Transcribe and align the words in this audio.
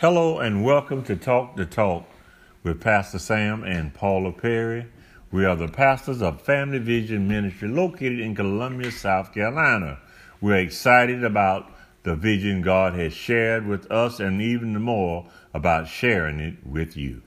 Hello 0.00 0.38
and 0.38 0.64
welcome 0.64 1.02
to 1.02 1.16
Talk 1.16 1.56
the 1.56 1.66
Talk 1.66 2.04
with 2.62 2.80
Pastor 2.80 3.18
Sam 3.18 3.64
and 3.64 3.92
Paula 3.92 4.30
Perry. 4.30 4.86
We 5.32 5.44
are 5.44 5.56
the 5.56 5.66
pastors 5.66 6.22
of 6.22 6.40
Family 6.40 6.78
Vision 6.78 7.26
Ministry 7.26 7.66
located 7.66 8.20
in 8.20 8.36
Columbia, 8.36 8.92
South 8.92 9.34
Carolina. 9.34 9.98
We're 10.40 10.58
excited 10.58 11.24
about 11.24 11.72
the 12.04 12.14
vision 12.14 12.62
God 12.62 12.94
has 12.94 13.12
shared 13.12 13.66
with 13.66 13.90
us 13.90 14.20
and 14.20 14.40
even 14.40 14.80
more 14.80 15.26
about 15.52 15.88
sharing 15.88 16.38
it 16.38 16.64
with 16.64 16.96
you. 16.96 17.22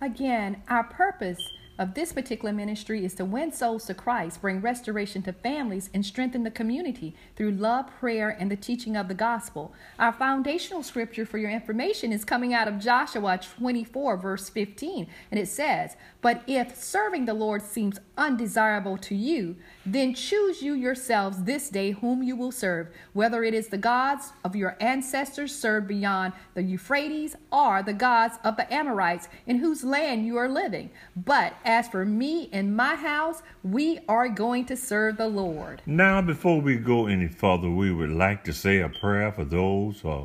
Again, 0.00 0.62
our 0.66 0.84
purpose 0.84 1.46
of 1.78 1.94
this 1.94 2.12
particular 2.12 2.52
ministry 2.52 3.04
is 3.04 3.14
to 3.14 3.24
win 3.24 3.50
souls 3.50 3.86
to 3.86 3.94
Christ, 3.94 4.40
bring 4.40 4.60
restoration 4.60 5.22
to 5.22 5.32
families, 5.32 5.90
and 5.92 6.06
strengthen 6.06 6.44
the 6.44 6.50
community 6.50 7.14
through 7.34 7.52
love, 7.52 7.90
prayer, 7.98 8.28
and 8.28 8.50
the 8.50 8.56
teaching 8.56 8.96
of 8.96 9.08
the 9.08 9.14
gospel. 9.14 9.72
Our 9.98 10.12
foundational 10.12 10.82
scripture 10.82 11.26
for 11.26 11.38
your 11.38 11.50
information 11.50 12.12
is 12.12 12.24
coming 12.24 12.54
out 12.54 12.68
of 12.68 12.78
Joshua 12.78 13.40
24, 13.58 14.16
verse 14.16 14.48
15, 14.48 15.08
and 15.30 15.40
it 15.40 15.48
says, 15.48 15.96
But 16.24 16.42
if 16.46 16.74
serving 16.74 17.26
the 17.26 17.34
Lord 17.34 17.60
seems 17.60 18.00
undesirable 18.16 18.96
to 18.96 19.14
you, 19.14 19.56
then 19.84 20.14
choose 20.14 20.62
you 20.62 20.72
yourselves 20.72 21.42
this 21.42 21.68
day 21.68 21.90
whom 21.90 22.22
you 22.22 22.34
will 22.34 22.50
serve, 22.50 22.88
whether 23.12 23.44
it 23.44 23.52
is 23.52 23.68
the 23.68 23.76
gods 23.76 24.32
of 24.42 24.56
your 24.56 24.74
ancestors 24.80 25.54
served 25.54 25.86
beyond 25.86 26.32
the 26.54 26.62
Euphrates 26.62 27.36
or 27.52 27.82
the 27.82 27.92
gods 27.92 28.38
of 28.42 28.56
the 28.56 28.72
Amorites 28.72 29.28
in 29.46 29.58
whose 29.58 29.84
land 29.84 30.24
you 30.24 30.38
are 30.38 30.48
living. 30.48 30.88
But 31.14 31.56
as 31.62 31.88
for 31.88 32.06
me 32.06 32.48
and 32.52 32.74
my 32.74 32.94
house, 32.94 33.42
we 33.62 33.98
are 34.08 34.30
going 34.30 34.64
to 34.64 34.78
serve 34.78 35.18
the 35.18 35.28
Lord. 35.28 35.82
Now, 35.84 36.22
before 36.22 36.58
we 36.58 36.76
go 36.76 37.06
any 37.06 37.28
further, 37.28 37.68
we 37.68 37.92
would 37.92 38.08
like 38.08 38.44
to 38.44 38.54
say 38.54 38.80
a 38.80 38.88
prayer 38.88 39.30
for 39.30 39.44
those 39.44 40.02
uh, 40.02 40.24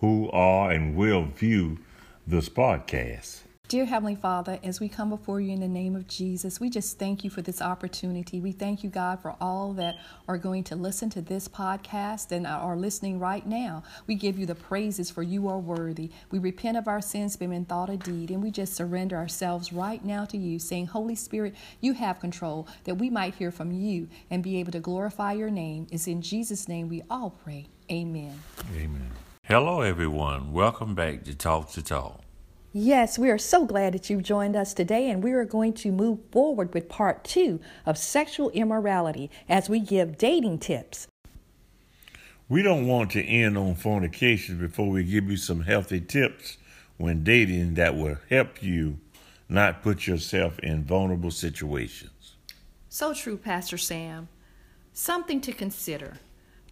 who 0.00 0.30
are 0.30 0.70
and 0.70 0.94
will 0.94 1.24
view 1.24 1.78
this 2.26 2.50
podcast. 2.50 3.44
Dear 3.68 3.84
Heavenly 3.84 4.14
Father, 4.14 4.58
as 4.64 4.80
we 4.80 4.88
come 4.88 5.10
before 5.10 5.42
you 5.42 5.52
in 5.52 5.60
the 5.60 5.68
name 5.68 5.94
of 5.94 6.08
Jesus, 6.08 6.58
we 6.58 6.70
just 6.70 6.98
thank 6.98 7.22
you 7.22 7.28
for 7.28 7.42
this 7.42 7.60
opportunity. 7.60 8.40
We 8.40 8.50
thank 8.50 8.82
you, 8.82 8.88
God, 8.88 9.20
for 9.20 9.36
all 9.42 9.74
that 9.74 9.98
are 10.26 10.38
going 10.38 10.64
to 10.64 10.74
listen 10.74 11.10
to 11.10 11.20
this 11.20 11.48
podcast 11.48 12.32
and 12.32 12.46
are 12.46 12.78
listening 12.78 13.18
right 13.18 13.46
now. 13.46 13.82
We 14.06 14.14
give 14.14 14.38
you 14.38 14.46
the 14.46 14.54
praises 14.54 15.10
for 15.10 15.22
you 15.22 15.48
are 15.48 15.58
worthy. 15.58 16.10
We 16.30 16.38
repent 16.38 16.78
of 16.78 16.88
our 16.88 17.02
sins, 17.02 17.36
being 17.36 17.52
in 17.52 17.66
thought 17.66 17.90
or 17.90 17.98
deed, 17.98 18.30
and 18.30 18.42
we 18.42 18.50
just 18.50 18.72
surrender 18.72 19.16
ourselves 19.16 19.70
right 19.70 20.02
now 20.02 20.24
to 20.24 20.38
you, 20.38 20.58
saying, 20.58 20.86
Holy 20.86 21.14
Spirit, 21.14 21.54
you 21.82 21.92
have 21.92 22.20
control, 22.20 22.66
that 22.84 22.94
we 22.94 23.10
might 23.10 23.34
hear 23.34 23.50
from 23.50 23.70
you 23.70 24.08
and 24.30 24.42
be 24.42 24.58
able 24.60 24.72
to 24.72 24.80
glorify 24.80 25.34
your 25.34 25.50
name. 25.50 25.88
It's 25.90 26.06
in 26.06 26.22
Jesus' 26.22 26.68
name 26.68 26.88
we 26.88 27.02
all 27.10 27.36
pray. 27.44 27.66
Amen. 27.92 28.40
Amen. 28.74 29.10
Hello, 29.44 29.82
everyone. 29.82 30.54
Welcome 30.54 30.94
back 30.94 31.24
to 31.24 31.34
Talk 31.34 31.70
to 31.72 31.82
Talk. 31.82 32.22
Yes, 32.72 33.18
we 33.18 33.30
are 33.30 33.38
so 33.38 33.64
glad 33.64 33.94
that 33.94 34.10
you've 34.10 34.22
joined 34.22 34.54
us 34.54 34.74
today, 34.74 35.08
and 35.08 35.24
we 35.24 35.32
are 35.32 35.46
going 35.46 35.72
to 35.74 35.90
move 35.90 36.18
forward 36.30 36.74
with 36.74 36.90
part 36.90 37.24
two 37.24 37.60
of 37.86 37.96
sexual 37.96 38.50
immorality 38.50 39.30
as 39.48 39.70
we 39.70 39.80
give 39.80 40.18
dating 40.18 40.58
tips. 40.58 41.08
We 42.46 42.62
don't 42.62 42.86
want 42.86 43.10
to 43.12 43.24
end 43.24 43.56
on 43.56 43.74
fornication 43.74 44.58
before 44.58 44.90
we 44.90 45.02
give 45.02 45.30
you 45.30 45.38
some 45.38 45.62
healthy 45.62 46.00
tips 46.00 46.58
when 46.98 47.24
dating 47.24 47.74
that 47.74 47.96
will 47.96 48.18
help 48.28 48.62
you 48.62 48.98
not 49.48 49.82
put 49.82 50.06
yourself 50.06 50.58
in 50.58 50.84
vulnerable 50.84 51.30
situations. 51.30 52.36
So 52.90 53.14
true, 53.14 53.38
Pastor 53.38 53.78
Sam. 53.78 54.28
Something 54.92 55.40
to 55.42 55.52
consider 55.52 56.18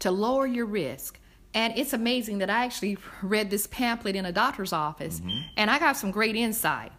to 0.01 0.11
lower 0.11 0.47
your 0.47 0.67
risk 0.67 1.19
and 1.57 1.73
it's 1.75 1.95
amazing 1.95 2.37
that 2.39 2.51
I 2.51 2.67
actually 2.67 2.99
read 3.23 3.51
this 3.51 3.67
pamphlet 3.67 4.15
in 4.15 4.27
a 4.27 4.31
doctor's 4.31 4.75
office 4.75 5.21
mm-hmm. 5.21 5.41
and 5.57 5.71
I 5.71 5.79
got 5.79 5.97
some 5.97 6.11
great 6.11 6.37
insight. 6.37 6.93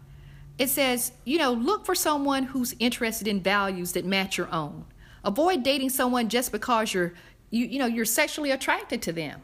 It 0.57 0.69
says, 0.69 1.11
you 1.23 1.37
know, 1.37 1.53
look 1.53 1.85
for 1.85 1.93
someone 1.93 2.43
who's 2.43 2.75
interested 2.79 3.27
in 3.27 3.39
values 3.39 3.91
that 3.91 4.03
match 4.03 4.35
your 4.35 4.51
own. 4.51 4.85
Avoid 5.23 5.61
dating 5.61 5.91
someone 5.91 6.27
just 6.27 6.51
because 6.51 6.93
you're 6.93 7.13
you, 7.51 7.65
you 7.65 7.79
know 7.79 7.85
you're 7.85 8.03
sexually 8.03 8.49
attracted 8.49 9.01
to 9.03 9.13
them. 9.13 9.43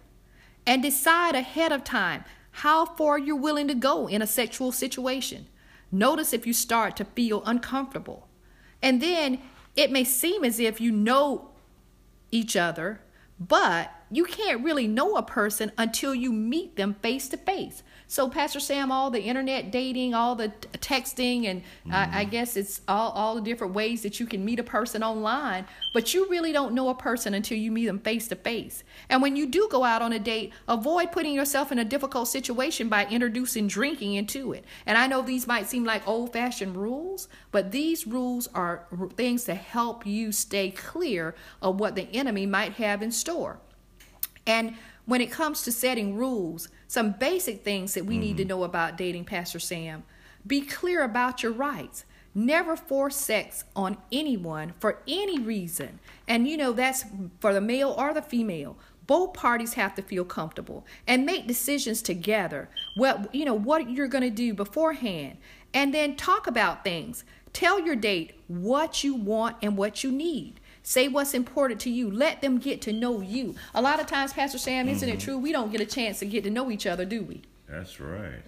And 0.66 0.82
decide 0.82 1.36
ahead 1.36 1.72
of 1.72 1.84
time 1.84 2.24
how 2.52 2.86
far 2.86 3.20
you're 3.20 3.36
willing 3.36 3.68
to 3.68 3.76
go 3.76 4.08
in 4.08 4.22
a 4.22 4.28
sexual 4.28 4.72
situation. 4.72 5.48
Notice 5.92 6.34
if 6.34 6.48
you 6.48 6.54
start 6.54 6.96
to 6.98 7.06
feel 7.06 7.44
uncomfortable. 7.46 8.28
And 8.82 9.02
then 9.02 9.40
it 9.76 9.92
may 9.92 10.04
seem 10.04 10.44
as 10.44 10.60
if 10.60 10.82
you 10.82 10.92
know 10.92 11.50
each 12.32 12.56
other, 12.56 13.02
but 13.40 13.92
you 14.14 14.26
can't 14.26 14.64
really 14.64 14.88
know 14.88 15.16
a 15.16 15.24
person 15.24 15.72
until 15.78 16.14
you 16.14 16.32
meet 16.32 16.76
them 16.76 16.96
face 17.02 17.28
to 17.30 17.38
face. 17.38 17.84
So, 18.08 18.30
Pastor 18.30 18.60
Sam, 18.60 18.92
all 18.92 19.10
the 19.10 19.24
internet 19.24 19.72
dating, 19.72 20.14
all 20.14 20.36
the 20.36 20.50
texting, 20.74 21.46
and 21.46 21.62
mm-hmm. 21.62 21.94
I, 21.94 22.20
I, 22.20 22.24
guess 22.26 22.56
it's 22.56 22.82
all, 22.88 23.10
all 23.12 23.34
the 23.34 23.42
different 23.42 23.74
ways 23.74 24.04
that 24.04 24.20
you 24.20 24.28
can 24.28 24.46
meet 24.46 24.60
a 24.60 24.64
person 24.64 25.02
online, 25.02 25.66
but 25.96 26.14
you 26.14 26.30
really 26.30 26.52
don't 26.52 26.76
know 26.76 26.90
a 26.90 26.96
person 26.96 27.34
until 27.34 27.58
you 27.58 27.72
meet 27.72 27.88
them 27.88 27.98
face 27.98 28.28
to 28.28 28.36
face. 28.36 28.84
And 29.10 29.22
when 29.24 29.36
you 29.36 29.48
do 29.48 29.68
go 29.72 29.84
out 29.84 30.04
on 30.04 30.14
a 30.14 30.20
date, 30.20 30.54
avoid 30.68 31.12
putting 31.12 31.34
yourself 31.34 31.72
in 31.72 31.80
a 31.80 31.86
difficult 31.86 32.28
situation 32.28 32.88
by 32.88 33.08
introducing 33.08 33.68
drinking 33.68 34.14
into 34.14 34.54
it. 34.54 34.64
And 34.86 34.96
I 34.96 35.08
know 35.08 35.24
these 35.24 35.48
might 35.48 35.68
seem 35.68 35.84
like 35.84 36.08
old 36.08 36.34
fashioned 36.34 36.76
rules, 36.76 37.28
but 37.52 37.72
these 37.72 38.06
rules 38.06 38.48
are 38.54 38.86
things 39.16 39.46
to 39.46 39.56
help 39.56 40.06
you 40.06 40.32
stay 40.32 40.70
clear 40.70 41.34
of 41.64 41.80
what 41.80 41.96
the 41.96 42.08
enemy 42.14 42.46
might 42.46 42.74
have 42.74 43.02
in 43.02 43.12
store. 43.12 43.60
And 44.46 44.76
when 45.06 45.22
it 45.22 45.32
comes 45.32 45.64
to 45.64 45.72
setting 45.72 46.16
rules, 46.16 46.70
some 46.88 47.12
basic 47.12 47.64
things 47.64 47.94
that 47.94 48.06
we 48.06 48.16
mm-hmm. 48.16 48.22
need 48.22 48.38
to 48.38 48.44
mm-hmm. 48.44 48.50
know 48.50 48.64
about 48.64 48.98
dating, 48.98 49.26
Pastor 49.26 49.60
Sam 49.60 50.04
be 50.46 50.62
clear 50.62 51.04
about 51.04 51.44
your 51.44 51.52
rights. 51.52 52.06
Never 52.36 52.76
force 52.76 53.16
sex 53.16 53.64
on 53.76 53.98
anyone 54.12 54.74
for 54.80 55.02
any 55.08 55.40
reason. 55.40 56.00
And 56.28 56.48
you 56.48 56.58
know, 56.58 56.74
that's 56.74 57.06
for 57.40 57.54
the 57.54 57.62
male 57.62 57.96
or 57.98 58.14
the 58.14 58.22
female. 58.22 58.78
Both 59.06 59.34
parties 59.34 59.74
have 59.74 59.94
to 59.96 60.02
feel 60.02 60.26
comfortable 60.26 60.86
and 61.06 61.26
make 61.26 61.46
decisions 61.46 62.02
together. 62.02 62.70
What 62.96 63.34
you 63.36 63.46
know, 63.46 63.54
what 63.54 63.90
you're 63.90 64.08
going 64.08 64.24
to 64.24 64.30
do 64.30 64.54
beforehand, 64.54 65.38
and 65.74 65.94
then 65.94 66.16
talk 66.16 66.48
about 66.48 66.84
things. 66.84 67.24
Tell 67.52 67.80
your 67.80 67.96
date 67.96 68.40
what 68.48 69.04
you 69.04 69.14
want 69.14 69.58
and 69.62 69.78
what 69.78 70.04
you 70.04 70.12
need. 70.12 70.60
Say 70.84 71.08
what's 71.08 71.34
important 71.34 71.80
to 71.82 71.90
you. 71.90 72.12
Let 72.12 72.42
them 72.42 72.60
get 72.60 72.82
to 72.84 72.94
know 72.94 73.22
you. 73.22 73.56
A 73.74 73.82
lot 73.82 74.02
of 74.02 74.06
times, 74.06 74.34
Pastor 74.34 74.58
Sam, 74.58 74.90
isn't 74.90 75.08
mm-hmm. 75.08 75.18
it 75.18 75.22
true? 75.22 75.38
We 75.38 75.54
don't 75.54 75.72
get 75.72 75.80
a 75.80 75.86
chance 75.86 76.20
to 76.20 76.26
get 76.26 76.44
to 76.44 76.50
know 76.50 76.70
each 76.70 76.86
other, 76.86 77.06
do 77.06 77.24
we? 77.24 77.42
That's 77.68 78.02
right. 78.02 78.44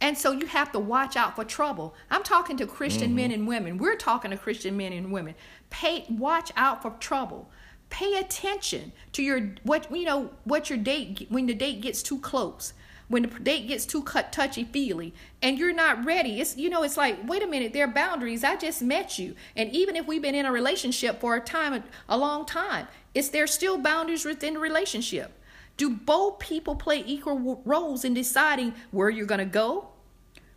And 0.00 0.18
so 0.18 0.32
you 0.32 0.46
have 0.46 0.72
to 0.72 0.78
watch 0.78 1.16
out 1.16 1.36
for 1.36 1.44
trouble. 1.44 1.94
I'm 2.10 2.22
talking 2.24 2.56
to 2.58 2.66
Christian 2.66 3.08
mm-hmm. 3.08 3.16
men 3.16 3.32
and 3.32 3.46
women. 3.46 3.78
We're 3.78 3.96
talking 3.96 4.32
to 4.32 4.36
Christian 4.36 4.76
men 4.76 4.92
and 4.92 5.12
women. 5.12 5.36
Pay 5.70 6.04
watch 6.08 6.52
out 6.56 6.82
for 6.82 6.90
trouble. 6.98 7.48
Pay 7.90 8.16
attention 8.16 8.92
to 9.12 9.22
your 9.22 9.52
what 9.62 9.90
you 9.90 10.04
know 10.04 10.30
what 10.44 10.68
your 10.68 10.78
date 10.78 11.26
when 11.30 11.46
the 11.46 11.54
date 11.54 11.80
gets 11.80 12.02
too 12.02 12.18
close 12.18 12.74
when 13.08 13.22
the 13.22 13.28
date 13.40 13.66
gets 13.66 13.86
too 13.86 14.02
cut 14.02 14.32
touchy 14.32 14.64
feely 14.64 15.14
and 15.42 15.58
you're 15.58 15.72
not 15.72 16.04
ready 16.04 16.40
it's 16.40 16.56
you 16.56 16.70
know 16.70 16.82
it's 16.82 16.96
like 16.96 17.18
wait 17.26 17.42
a 17.42 17.46
minute 17.46 17.72
there 17.72 17.84
are 17.84 17.92
boundaries. 17.92 18.44
I 18.44 18.56
just 18.56 18.82
met 18.82 19.18
you. 19.18 19.34
And 19.56 19.70
even 19.72 19.96
if 19.96 20.06
we've 20.06 20.22
been 20.22 20.34
in 20.34 20.46
a 20.46 20.52
relationship 20.52 21.20
for 21.20 21.34
a 21.34 21.40
time 21.40 21.82
a 22.08 22.18
long 22.18 22.46
time 22.46 22.86
is 23.14 23.30
there 23.30 23.46
still 23.46 23.78
boundaries 23.78 24.24
within 24.24 24.54
the 24.54 24.60
relationship? 24.60 25.32
Do 25.76 25.90
both 25.90 26.38
people 26.38 26.76
play 26.76 27.02
equal 27.06 27.62
roles 27.64 28.04
in 28.04 28.14
deciding 28.14 28.74
where 28.90 29.10
you're 29.10 29.26
going 29.26 29.38
to 29.38 29.44
go 29.44 29.88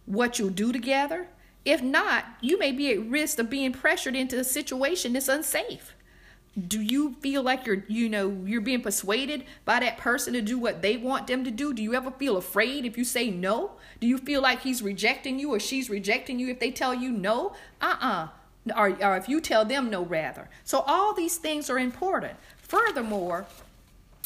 what 0.06 0.40
you'll 0.40 0.50
do 0.50 0.72
together? 0.72 1.28
If 1.63 1.81
not 1.81 2.25
you 2.41 2.57
may 2.59 2.72
be 2.72 2.91
at 2.91 3.09
risk 3.09 3.40
of 3.40 3.50
being 3.50 3.72
pressured 3.72 4.16
into 4.16 4.40
a 4.40 4.44
situation 4.44 5.14
that's 5.14 5.28
unsafe 5.28 5.96
do 6.67 6.81
you 6.81 7.15
feel 7.21 7.41
like 7.41 7.65
you're 7.65 7.83
you 7.87 8.09
know 8.09 8.43
you're 8.45 8.61
being 8.61 8.81
persuaded 8.81 9.45
by 9.63 9.79
that 9.79 9.97
person 9.97 10.33
to 10.33 10.41
do 10.41 10.57
what 10.57 10.81
they 10.81 10.97
want 10.97 11.27
them 11.27 11.45
to 11.45 11.51
do 11.51 11.73
do 11.73 11.81
you 11.81 11.93
ever 11.93 12.11
feel 12.11 12.35
afraid 12.35 12.85
if 12.85 12.97
you 12.97 13.05
say 13.05 13.29
no 13.29 13.71
do 14.01 14.07
you 14.07 14.17
feel 14.17 14.41
like 14.41 14.61
he's 14.61 14.81
rejecting 14.81 15.39
you 15.39 15.53
or 15.53 15.59
she's 15.59 15.89
rejecting 15.89 16.39
you 16.39 16.49
if 16.49 16.59
they 16.59 16.69
tell 16.69 16.93
you 16.93 17.09
no 17.09 17.53
uh-uh 17.79 18.27
or, 18.75 18.89
or 19.01 19.15
if 19.15 19.29
you 19.29 19.39
tell 19.39 19.63
them 19.63 19.89
no 19.89 20.03
rather 20.03 20.49
so 20.65 20.81
all 20.81 21.13
these 21.13 21.37
things 21.37 21.69
are 21.69 21.79
important 21.79 22.33
furthermore 22.57 23.45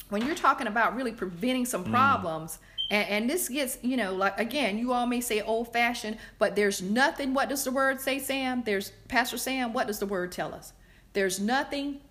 when 0.10 0.26
you're 0.26 0.36
talking 0.36 0.68
about 0.68 0.96
really 0.96 1.12
preventing 1.12 1.66
some 1.66 1.86
mm. 1.86 1.92
problems 1.92 2.54
mm. 2.54 2.60
And, 2.92 3.10
and, 3.10 3.30
this 3.30 3.50
gets, 3.50 3.80
you 3.82 3.98
know, 3.98 4.14
like 4.14 4.40
again, 4.40 4.78
you 4.78 4.94
all 4.94 5.08
may 5.08 5.20
say 5.20 5.42
old 5.42 5.74
fashioned, 5.74 6.20
but 6.38 6.56
there's 6.56 6.84
nothing. 6.84 7.34
What 7.34 7.50
does 7.50 7.64
the 7.64 7.72
word 7.72 8.00
say, 8.00 8.20
Sam? 8.20 8.62
There's 8.64 8.92
Pastor 9.08 9.40
Sam. 9.40 9.74
What 9.74 9.88
does 9.88 9.98
the 9.98 10.06
word 10.06 10.32
tell 10.32 10.54
us? 10.54 10.72
There's 11.14 11.40
nothing 11.40 12.02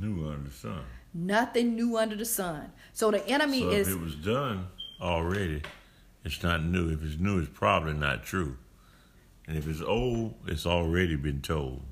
New 0.00 0.28
under 0.28 0.48
the 0.48 0.54
sun. 0.54 0.84
Nothing 1.12 1.74
new 1.74 1.96
under 1.96 2.16
the 2.16 2.24
sun. 2.24 2.72
So 2.92 3.10
the 3.10 3.26
enemy 3.28 3.60
so 3.60 3.70
is. 3.70 3.88
If 3.88 3.94
it 3.94 4.00
was 4.00 4.14
done 4.16 4.66
already, 5.00 5.62
it's 6.24 6.42
not 6.42 6.64
new. 6.64 6.90
If 6.90 7.02
it's 7.02 7.18
new, 7.18 7.38
it's 7.38 7.50
probably 7.52 7.94
not 7.94 8.24
true. 8.24 8.56
And 9.46 9.56
if 9.56 9.68
it's 9.68 9.82
old, 9.82 10.34
it's 10.46 10.66
already 10.66 11.16
been 11.16 11.40
told. 11.40 11.82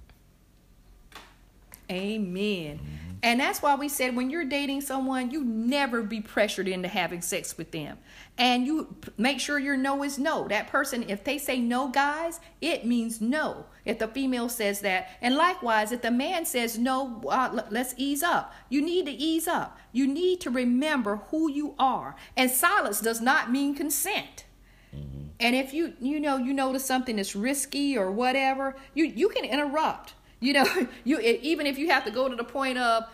Amen. 1.92 2.78
Mm-hmm. 2.78 3.12
And 3.24 3.38
that's 3.38 3.62
why 3.62 3.76
we 3.76 3.88
said 3.88 4.16
when 4.16 4.30
you're 4.30 4.44
dating 4.44 4.80
someone, 4.80 5.30
you 5.30 5.44
never 5.44 6.02
be 6.02 6.20
pressured 6.20 6.66
into 6.66 6.88
having 6.88 7.22
sex 7.22 7.56
with 7.56 7.70
them. 7.70 7.98
And 8.36 8.66
you 8.66 8.96
make 9.16 9.38
sure 9.38 9.60
your 9.60 9.76
no 9.76 10.02
is 10.02 10.18
no. 10.18 10.48
That 10.48 10.66
person, 10.66 11.08
if 11.08 11.22
they 11.22 11.38
say 11.38 11.60
no, 11.60 11.88
guys, 11.88 12.40
it 12.60 12.84
means 12.84 13.20
no. 13.20 13.66
If 13.84 14.00
the 14.00 14.08
female 14.08 14.48
says 14.48 14.80
that. 14.80 15.10
And 15.20 15.36
likewise, 15.36 15.92
if 15.92 16.02
the 16.02 16.10
man 16.10 16.44
says 16.46 16.76
no, 16.76 17.22
uh, 17.28 17.62
let's 17.70 17.94
ease 17.96 18.24
up. 18.24 18.52
You 18.68 18.82
need 18.82 19.06
to 19.06 19.12
ease 19.12 19.46
up. 19.46 19.78
You 19.92 20.08
need 20.08 20.40
to 20.40 20.50
remember 20.50 21.16
who 21.30 21.48
you 21.48 21.76
are. 21.78 22.16
And 22.36 22.50
silence 22.50 23.00
does 23.00 23.20
not 23.20 23.52
mean 23.52 23.76
consent. 23.76 24.46
Mm-hmm. 24.92 25.26
And 25.38 25.54
if 25.54 25.72
you 25.72 25.94
you 26.00 26.18
know 26.18 26.38
you 26.38 26.52
notice 26.52 26.84
something 26.84 27.16
that's 27.16 27.36
risky 27.36 27.96
or 27.96 28.10
whatever, 28.10 28.74
you 28.94 29.04
you 29.04 29.28
can 29.28 29.44
interrupt 29.44 30.14
you 30.42 30.52
know, 30.52 30.66
you 31.04 31.18
even 31.20 31.66
if 31.66 31.78
you 31.78 31.88
have 31.88 32.04
to 32.04 32.10
go 32.10 32.28
to 32.28 32.36
the 32.36 32.44
point 32.44 32.76
of, 32.76 33.04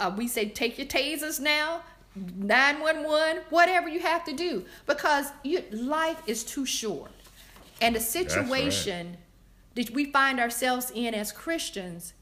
uh, 0.00 0.12
we 0.16 0.26
say 0.26 0.48
take 0.48 0.78
your 0.78 0.86
tasers 0.86 1.38
now, 1.38 1.82
911, 2.16 3.44
whatever 3.50 3.88
you 3.88 4.00
have 4.00 4.24
to 4.24 4.32
do, 4.32 4.64
because 4.86 5.30
you, 5.44 5.62
life 5.70 6.20
is 6.26 6.42
too 6.42 6.64
short, 6.66 7.12
and 7.80 7.94
the 7.94 8.00
situation 8.00 9.10
right. 9.10 9.18
that 9.74 9.90
we 9.90 10.06
find 10.06 10.40
ourselves 10.40 10.90
in 10.94 11.14
as 11.14 11.30
Christians, 11.30 12.14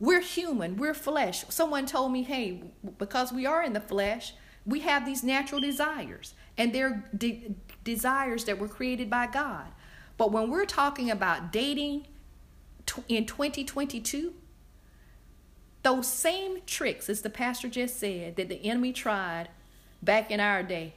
we're 0.00 0.22
human, 0.22 0.76
we're 0.76 0.94
flesh. 0.94 1.44
Someone 1.50 1.86
told 1.86 2.12
me, 2.12 2.22
hey, 2.22 2.62
because 2.98 3.32
we 3.32 3.46
are 3.46 3.62
in 3.62 3.74
the 3.74 3.80
flesh, 3.80 4.32
we 4.64 4.80
have 4.80 5.04
these 5.04 5.22
natural 5.22 5.60
desires, 5.60 6.32
and 6.56 6.74
they're 6.74 7.04
de- 7.16 7.54
desires 7.84 8.44
that 8.46 8.58
were 8.58 8.68
created 8.68 9.10
by 9.10 9.26
God. 9.26 9.66
But 10.16 10.32
when 10.32 10.50
we're 10.50 10.64
talking 10.64 11.10
about 11.10 11.52
dating 11.52 12.06
in 13.08 13.26
2022, 13.26 14.34
those 15.82 16.08
same 16.08 16.58
tricks, 16.66 17.08
as 17.08 17.22
the 17.22 17.30
pastor 17.30 17.68
just 17.68 17.98
said, 17.98 18.36
that 18.36 18.48
the 18.48 18.64
enemy 18.64 18.92
tried 18.92 19.48
back 20.02 20.30
in 20.30 20.40
our 20.40 20.62
day 20.62 20.94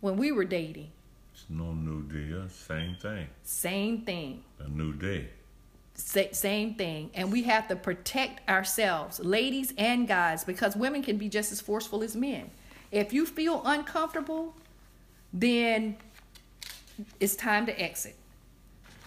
when 0.00 0.16
we 0.16 0.32
were 0.32 0.44
dating. 0.44 0.90
It's 1.32 1.44
no 1.48 1.72
new 1.72 2.02
deal. 2.02 2.48
Same 2.48 2.96
thing. 3.00 3.28
Same 3.44 4.02
thing. 4.02 4.42
A 4.58 4.68
new 4.68 4.92
day. 4.92 5.28
Sa- 5.94 6.32
same 6.32 6.74
thing. 6.74 7.10
And 7.14 7.30
we 7.30 7.44
have 7.44 7.68
to 7.68 7.76
protect 7.76 8.48
ourselves, 8.48 9.20
ladies 9.20 9.72
and 9.78 10.08
guys, 10.08 10.44
because 10.44 10.76
women 10.76 11.02
can 11.02 11.16
be 11.16 11.28
just 11.28 11.52
as 11.52 11.60
forceful 11.60 12.02
as 12.02 12.16
men. 12.16 12.50
If 12.90 13.12
you 13.12 13.26
feel 13.26 13.62
uncomfortable, 13.64 14.56
then 15.32 15.96
it's 17.20 17.36
time 17.36 17.66
to 17.66 17.80
exit. 17.80 18.16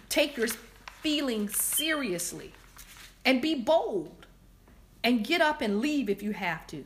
Take 0.08 0.38
your 0.38 0.48
feelings 1.02 1.58
seriously 1.58 2.54
and 3.26 3.42
be 3.42 3.56
bold 3.56 4.26
and 5.04 5.26
get 5.26 5.42
up 5.42 5.62
and 5.62 5.80
leave 5.80 6.10
if 6.10 6.22
you 6.22 6.32
have 6.32 6.66
to. 6.68 6.86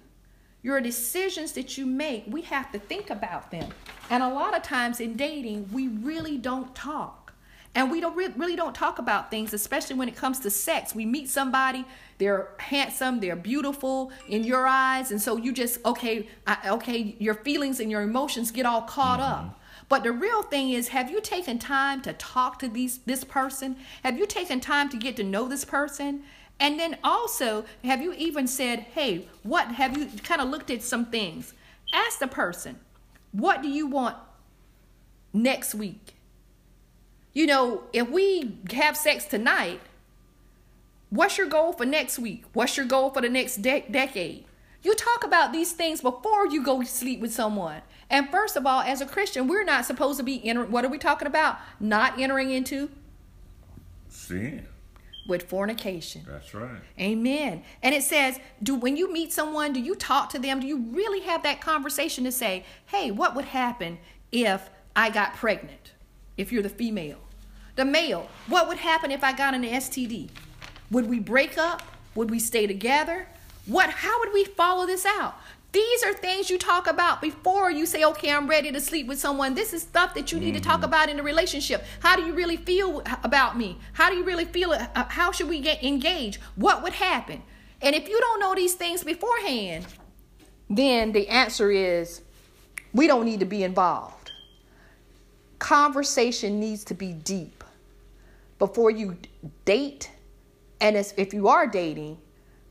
Your 0.62 0.81
decisions 0.81 1.51
that 1.51 1.77
you 1.77 1.85
make, 1.85 2.23
we 2.27 2.41
have 2.44 2.71
to 2.71 2.79
think 2.79 3.09
about 3.09 3.51
them. 3.51 3.69
And 4.09 4.23
a 4.23 4.29
lot 4.29 4.56
of 4.56 4.63
times 4.63 5.00
in 5.00 5.15
dating, 5.15 5.69
we 5.71 5.88
really 5.88 6.38
don't 6.38 6.73
talk. 6.73 7.33
And 7.75 7.91
we 7.91 8.00
don't 8.00 8.15
really 8.15 8.56
don't 8.56 8.73
talk 8.73 9.00
about 9.00 9.29
things, 9.29 9.53
especially 9.53 9.97
when 9.97 10.07
it 10.07 10.15
comes 10.15 10.39
to 10.39 10.50
sex. 10.50 10.95
We 10.95 11.06
meet 11.06 11.29
somebody, 11.29 11.85
they're 12.19 12.51
handsome, 12.57 13.19
they're 13.19 13.35
beautiful 13.35 14.13
in 14.29 14.45
your 14.45 14.65
eyes, 14.65 15.12
and 15.12 15.21
so 15.21 15.35
you 15.35 15.51
just 15.51 15.83
okay, 15.85 16.29
I, 16.47 16.69
okay, 16.69 17.17
your 17.19 17.33
feelings 17.33 17.81
and 17.81 17.91
your 17.91 18.01
emotions 18.01 18.51
get 18.51 18.65
all 18.65 18.83
caught 18.83 19.19
mm-hmm. 19.19 19.47
up. 19.47 19.59
But 19.87 20.03
the 20.03 20.11
real 20.11 20.41
thing 20.41 20.71
is, 20.71 20.89
have 20.89 21.11
you 21.11 21.21
taken 21.21 21.59
time 21.59 22.01
to 22.01 22.13
talk 22.13 22.59
to 22.59 22.67
these 22.67 22.99
this 22.99 23.23
person? 23.23 23.77
Have 24.03 24.17
you 24.17 24.25
taken 24.25 24.59
time 24.59 24.89
to 24.89 24.97
get 24.97 25.15
to 25.17 25.23
know 25.23 25.47
this 25.47 25.65
person? 25.65 26.23
And 26.59 26.79
then 26.79 26.97
also, 27.03 27.65
have 27.83 28.01
you 28.01 28.13
even 28.13 28.47
said, 28.47 28.79
hey, 28.79 29.27
what 29.43 29.73
have 29.73 29.97
you 29.97 30.07
kind 30.23 30.41
of 30.41 30.49
looked 30.49 30.71
at 30.71 30.81
some 30.81 31.05
things? 31.05 31.53
Ask 31.93 32.19
the 32.19 32.27
person, 32.27 32.79
what 33.31 33.61
do 33.61 33.67
you 33.67 33.87
want 33.87 34.15
next 35.33 35.75
week? 35.75 36.15
You 37.33 37.45
know, 37.45 37.83
if 37.91 38.09
we 38.09 38.57
have 38.71 38.95
sex 38.95 39.25
tonight, 39.25 39.81
what's 41.09 41.38
your 41.38 41.47
goal 41.47 41.73
for 41.73 41.85
next 41.85 42.17
week? 42.17 42.45
What's 42.53 42.77
your 42.77 42.85
goal 42.85 43.09
for 43.09 43.21
the 43.21 43.29
next 43.29 43.61
de- 43.61 43.85
decade? 43.91 44.45
You 44.85 44.93
talk 44.93 45.23
about 45.23 45.51
these 45.51 45.71
things 45.71 45.99
before 46.01 46.45
you 46.45 46.63
go 46.63 46.83
sleep 46.83 47.19
with 47.19 47.33
someone. 47.33 47.81
And 48.07 48.29
first 48.29 48.55
of 48.55 48.67
all, 48.67 48.81
as 48.81 49.01
a 49.01 49.07
Christian, 49.07 49.47
we're 49.47 49.63
not 49.63 49.83
supposed 49.83 50.19
to 50.19 50.23
be 50.23 50.47
entering. 50.47 50.69
What 50.69 50.85
are 50.85 50.89
we 50.89 50.99
talking 50.99 51.27
about? 51.27 51.57
Not 51.79 52.19
entering 52.19 52.51
into 52.51 52.91
sin 54.09 54.67
with 55.27 55.49
fornication. 55.49 56.21
That's 56.27 56.53
right. 56.53 56.81
Amen. 56.99 57.63
And 57.81 57.95
it 57.95 58.03
says, 58.03 58.39
do 58.61 58.75
when 58.75 58.95
you 58.95 59.11
meet 59.11 59.33
someone, 59.33 59.73
do 59.73 59.79
you 59.79 59.95
talk 59.95 60.29
to 60.29 60.39
them? 60.39 60.59
Do 60.59 60.67
you 60.67 60.77
really 60.91 61.21
have 61.21 61.41
that 61.41 61.61
conversation 61.61 62.23
to 62.25 62.31
say, 62.31 62.63
"Hey, 62.85 63.09
what 63.09 63.33
would 63.33 63.45
happen 63.45 63.97
if 64.31 64.69
I 64.95 65.09
got 65.09 65.33
pregnant?" 65.33 65.93
If 66.38 66.51
you're 66.51 66.61
the 66.61 66.69
female. 66.69 67.17
The 67.75 67.85
male, 67.85 68.29
what 68.45 68.67
would 68.67 68.77
happen 68.77 69.09
if 69.09 69.23
I 69.23 69.33
got 69.33 69.55
an 69.55 69.63
STD? 69.63 70.29
Would 70.91 71.09
we 71.09 71.17
break 71.17 71.57
up? 71.57 71.81
Would 72.13 72.29
we 72.29 72.38
stay 72.38 72.67
together? 72.67 73.27
What 73.65 73.89
how 73.89 74.19
would 74.19 74.33
we 74.33 74.45
follow 74.45 74.85
this 74.85 75.06
out? 75.06 75.35
These 75.71 76.03
are 76.03 76.13
things 76.13 76.50
you 76.50 76.57
talk 76.57 76.88
about 76.88 77.21
before 77.21 77.69
you 77.69 77.85
say, 77.85 78.06
okay, 78.06 78.31
I'm 78.31 78.47
ready 78.47 78.71
to 78.71 78.79
sleep 78.79 79.07
with 79.07 79.19
someone. 79.19 79.56
This 79.56 79.73
is 79.73 79.81
stuff 79.81 80.13
that 80.13 80.31
you 80.31 80.39
need 80.39 80.53
mm-hmm. 80.53 80.62
to 80.62 80.62
talk 80.62 80.75
mm-hmm. 80.77 80.85
about 80.85 81.09
in 81.09 81.19
a 81.19 81.23
relationship. 81.23 81.83
How 82.00 82.15
do 82.15 82.23
you 82.23 82.33
really 82.33 82.56
feel 82.56 83.03
about 83.25 83.57
me? 83.57 83.77
How 83.91 84.09
do 84.09 84.15
you 84.15 84.23
really 84.23 84.45
feel? 84.45 84.71
Uh, 84.71 84.85
how 85.09 85.33
should 85.33 85.50
we 85.50 85.59
get 85.59 85.83
engaged? 85.83 86.39
What 86.56 86.81
would 86.81 86.94
happen? 86.94 87.41
And 87.81 87.94
if 87.94 88.07
you 88.07 88.17
don't 88.19 88.39
know 88.39 88.56
these 88.56 88.75
things 88.75 89.03
beforehand, 89.03 89.85
then 90.69 91.12
the 91.12 91.27
answer 91.27 91.71
is 91.71 92.21
we 92.94 93.07
don't 93.07 93.25
need 93.25 93.41
to 93.41 93.45
be 93.45 93.63
involved. 93.63 94.31
Conversation 95.59 96.59
needs 96.59 96.85
to 96.85 96.94
be 96.94 97.12
deep 97.12 97.63
before 98.59 98.91
you 98.91 99.17
date, 99.65 100.09
and 100.79 100.95
if 100.95 101.33
you 101.33 101.50
are 101.50 101.67
dating, 101.67 102.17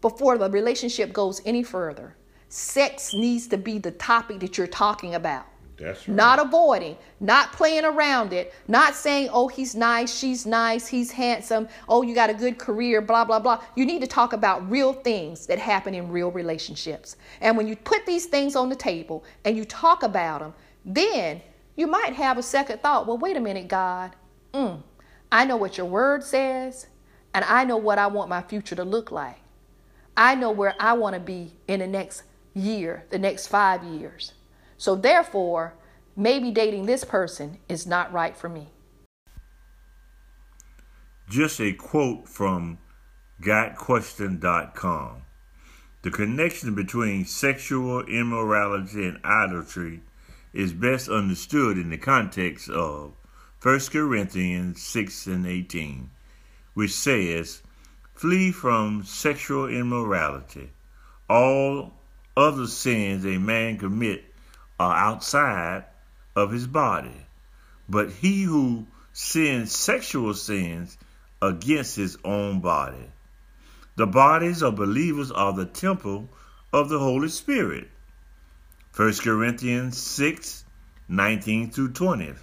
before 0.04 0.36
the 0.36 0.50
relationship 0.50 1.14
goes 1.14 1.40
any 1.46 1.62
further 1.62 2.14
sex 2.50 3.14
needs 3.14 3.46
to 3.46 3.56
be 3.56 3.78
the 3.78 3.90
topic 3.92 4.38
that 4.38 4.58
you're 4.58 4.66
talking 4.66 5.14
about. 5.14 5.46
That's 5.78 6.06
right. 6.06 6.14
Not 6.14 6.38
avoiding, 6.38 6.98
not 7.20 7.52
playing 7.52 7.86
around 7.86 8.34
it, 8.34 8.52
not 8.68 8.94
saying, 8.94 9.30
oh, 9.32 9.48
he's 9.48 9.74
nice, 9.74 10.14
she's 10.14 10.44
nice, 10.44 10.86
he's 10.86 11.10
handsome, 11.10 11.68
oh, 11.88 12.02
you 12.02 12.14
got 12.14 12.28
a 12.28 12.34
good 12.34 12.58
career, 12.58 13.00
blah, 13.00 13.24
blah, 13.24 13.38
blah. 13.38 13.62
You 13.76 13.86
need 13.86 14.02
to 14.02 14.06
talk 14.06 14.34
about 14.34 14.70
real 14.70 14.92
things 14.92 15.46
that 15.46 15.58
happen 15.58 15.94
in 15.94 16.10
real 16.10 16.30
relationships. 16.30 17.16
And 17.40 17.56
when 17.56 17.66
you 17.66 17.74
put 17.74 18.04
these 18.04 18.26
things 18.26 18.56
on 18.56 18.68
the 18.68 18.76
table 18.76 19.24
and 19.46 19.56
you 19.56 19.64
talk 19.64 20.02
about 20.02 20.40
them, 20.40 20.52
then 20.84 21.40
you 21.76 21.86
might 21.86 22.12
have 22.12 22.36
a 22.36 22.42
second 22.42 22.82
thought 22.82 23.06
well, 23.06 23.16
wait 23.16 23.38
a 23.38 23.40
minute, 23.40 23.68
God. 23.68 24.14
Mm, 24.52 24.82
I 25.32 25.46
know 25.46 25.56
what 25.56 25.78
your 25.78 25.86
word 25.86 26.22
says, 26.22 26.88
and 27.32 27.42
I 27.46 27.64
know 27.64 27.78
what 27.78 27.98
I 27.98 28.06
want 28.06 28.28
my 28.28 28.42
future 28.42 28.76
to 28.76 28.84
look 28.84 29.10
like. 29.10 29.38
I 30.16 30.34
know 30.34 30.50
where 30.50 30.74
I 30.78 30.92
want 30.92 31.14
to 31.14 31.20
be 31.20 31.52
in 31.66 31.80
the 31.80 31.86
next 31.86 32.22
year, 32.54 33.04
the 33.10 33.18
next 33.18 33.48
five 33.48 33.82
years. 33.82 34.32
So 34.76 34.94
therefore, 34.94 35.74
maybe 36.16 36.50
dating 36.50 36.86
this 36.86 37.04
person 37.04 37.58
is 37.68 37.86
not 37.86 38.12
right 38.12 38.36
for 38.36 38.48
me. 38.48 38.68
Just 41.28 41.60
a 41.60 41.72
quote 41.72 42.28
from 42.28 42.78
GotQuestion.com. 43.42 45.22
The 46.02 46.10
connection 46.10 46.74
between 46.74 47.24
sexual 47.24 48.04
immorality 48.04 49.06
and 49.06 49.18
idolatry 49.24 50.02
is 50.52 50.72
best 50.72 51.08
understood 51.08 51.78
in 51.78 51.90
the 51.90 51.98
context 51.98 52.68
of 52.68 53.12
1 53.62 53.80
Corinthians 53.90 54.82
6 54.82 55.26
and 55.26 55.46
18, 55.46 56.10
which 56.74 56.92
says, 56.92 57.62
Flee 58.14 58.52
from 58.52 59.04
sexual 59.04 59.68
immorality. 59.68 60.70
All 61.28 61.92
other 62.36 62.66
sins 62.66 63.24
a 63.26 63.38
man 63.38 63.76
commit 63.78 64.24
are 64.78 64.94
outside 64.94 65.84
of 66.36 66.52
his 66.52 66.66
body, 66.66 67.26
but 67.88 68.10
he 68.10 68.44
who 68.44 68.86
sins 69.12 69.72
sexual 69.72 70.34
sins 70.34 70.96
against 71.42 71.96
his 71.96 72.16
own 72.24 72.60
body. 72.60 73.10
The 73.96 74.06
bodies 74.06 74.62
of 74.62 74.76
believers 74.76 75.30
are 75.30 75.52
the 75.52 75.66
temple 75.66 76.28
of 76.72 76.88
the 76.88 76.98
Holy 76.98 77.28
Spirit. 77.28 77.88
1 78.96 79.14
Corinthians 79.16 79.98
6 79.98 80.64
19 81.08 81.70
through 81.70 81.92
20. 81.92 82.34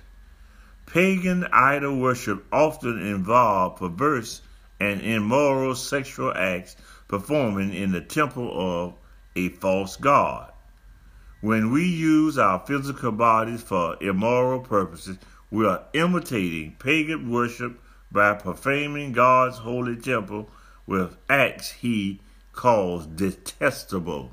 Pagan 0.86 1.46
idol 1.52 1.98
worship 1.98 2.46
often 2.52 3.00
involved 3.00 3.78
perverse 3.78 4.42
and 4.82 5.00
immoral 5.02 5.76
sexual 5.76 6.34
acts 6.36 6.76
performing 7.08 7.72
in 7.72 7.92
the 7.92 8.02
temple 8.02 8.52
of 8.52 8.96
a 9.36 9.50
false 9.50 9.96
god. 9.96 10.52
When 11.40 11.72
we 11.72 11.86
use 11.86 12.40
our 12.40 12.60
physical 12.66 13.12
bodies 13.12 13.62
for 13.62 13.96
immoral 14.02 14.60
purposes, 14.60 15.20
we 15.52 15.68
are 15.68 15.84
imitating 15.94 16.78
pagan 16.80 17.30
worship 17.30 17.80
by 18.12 18.34
profaning 18.34 19.12
God's 19.12 19.60
holy 19.60 19.98
temple 19.98 20.50
with 20.88 21.16
acts 21.30 21.70
he 21.70 22.20
calls 22.52 23.06
detestable. 23.06 24.32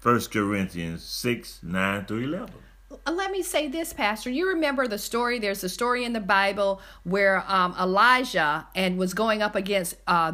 1 0.00 0.20
Corinthians 0.32 1.02
6 1.02 1.60
9 1.64 2.04
through 2.04 2.24
11. 2.24 2.54
Uh, 2.90 3.12
let 3.12 3.30
me 3.30 3.42
say 3.42 3.68
this, 3.68 3.92
Pastor. 3.92 4.30
You 4.30 4.48
remember 4.48 4.88
the 4.88 4.98
story? 4.98 5.38
There's 5.38 5.62
a 5.62 5.68
story 5.68 6.04
in 6.04 6.12
the 6.12 6.20
Bible 6.20 6.80
where 7.04 7.44
um, 7.46 7.74
Elijah 7.78 8.66
and 8.74 8.98
was 8.98 9.14
going 9.14 9.42
up 9.42 9.54
against 9.54 9.96
uh, 10.06 10.32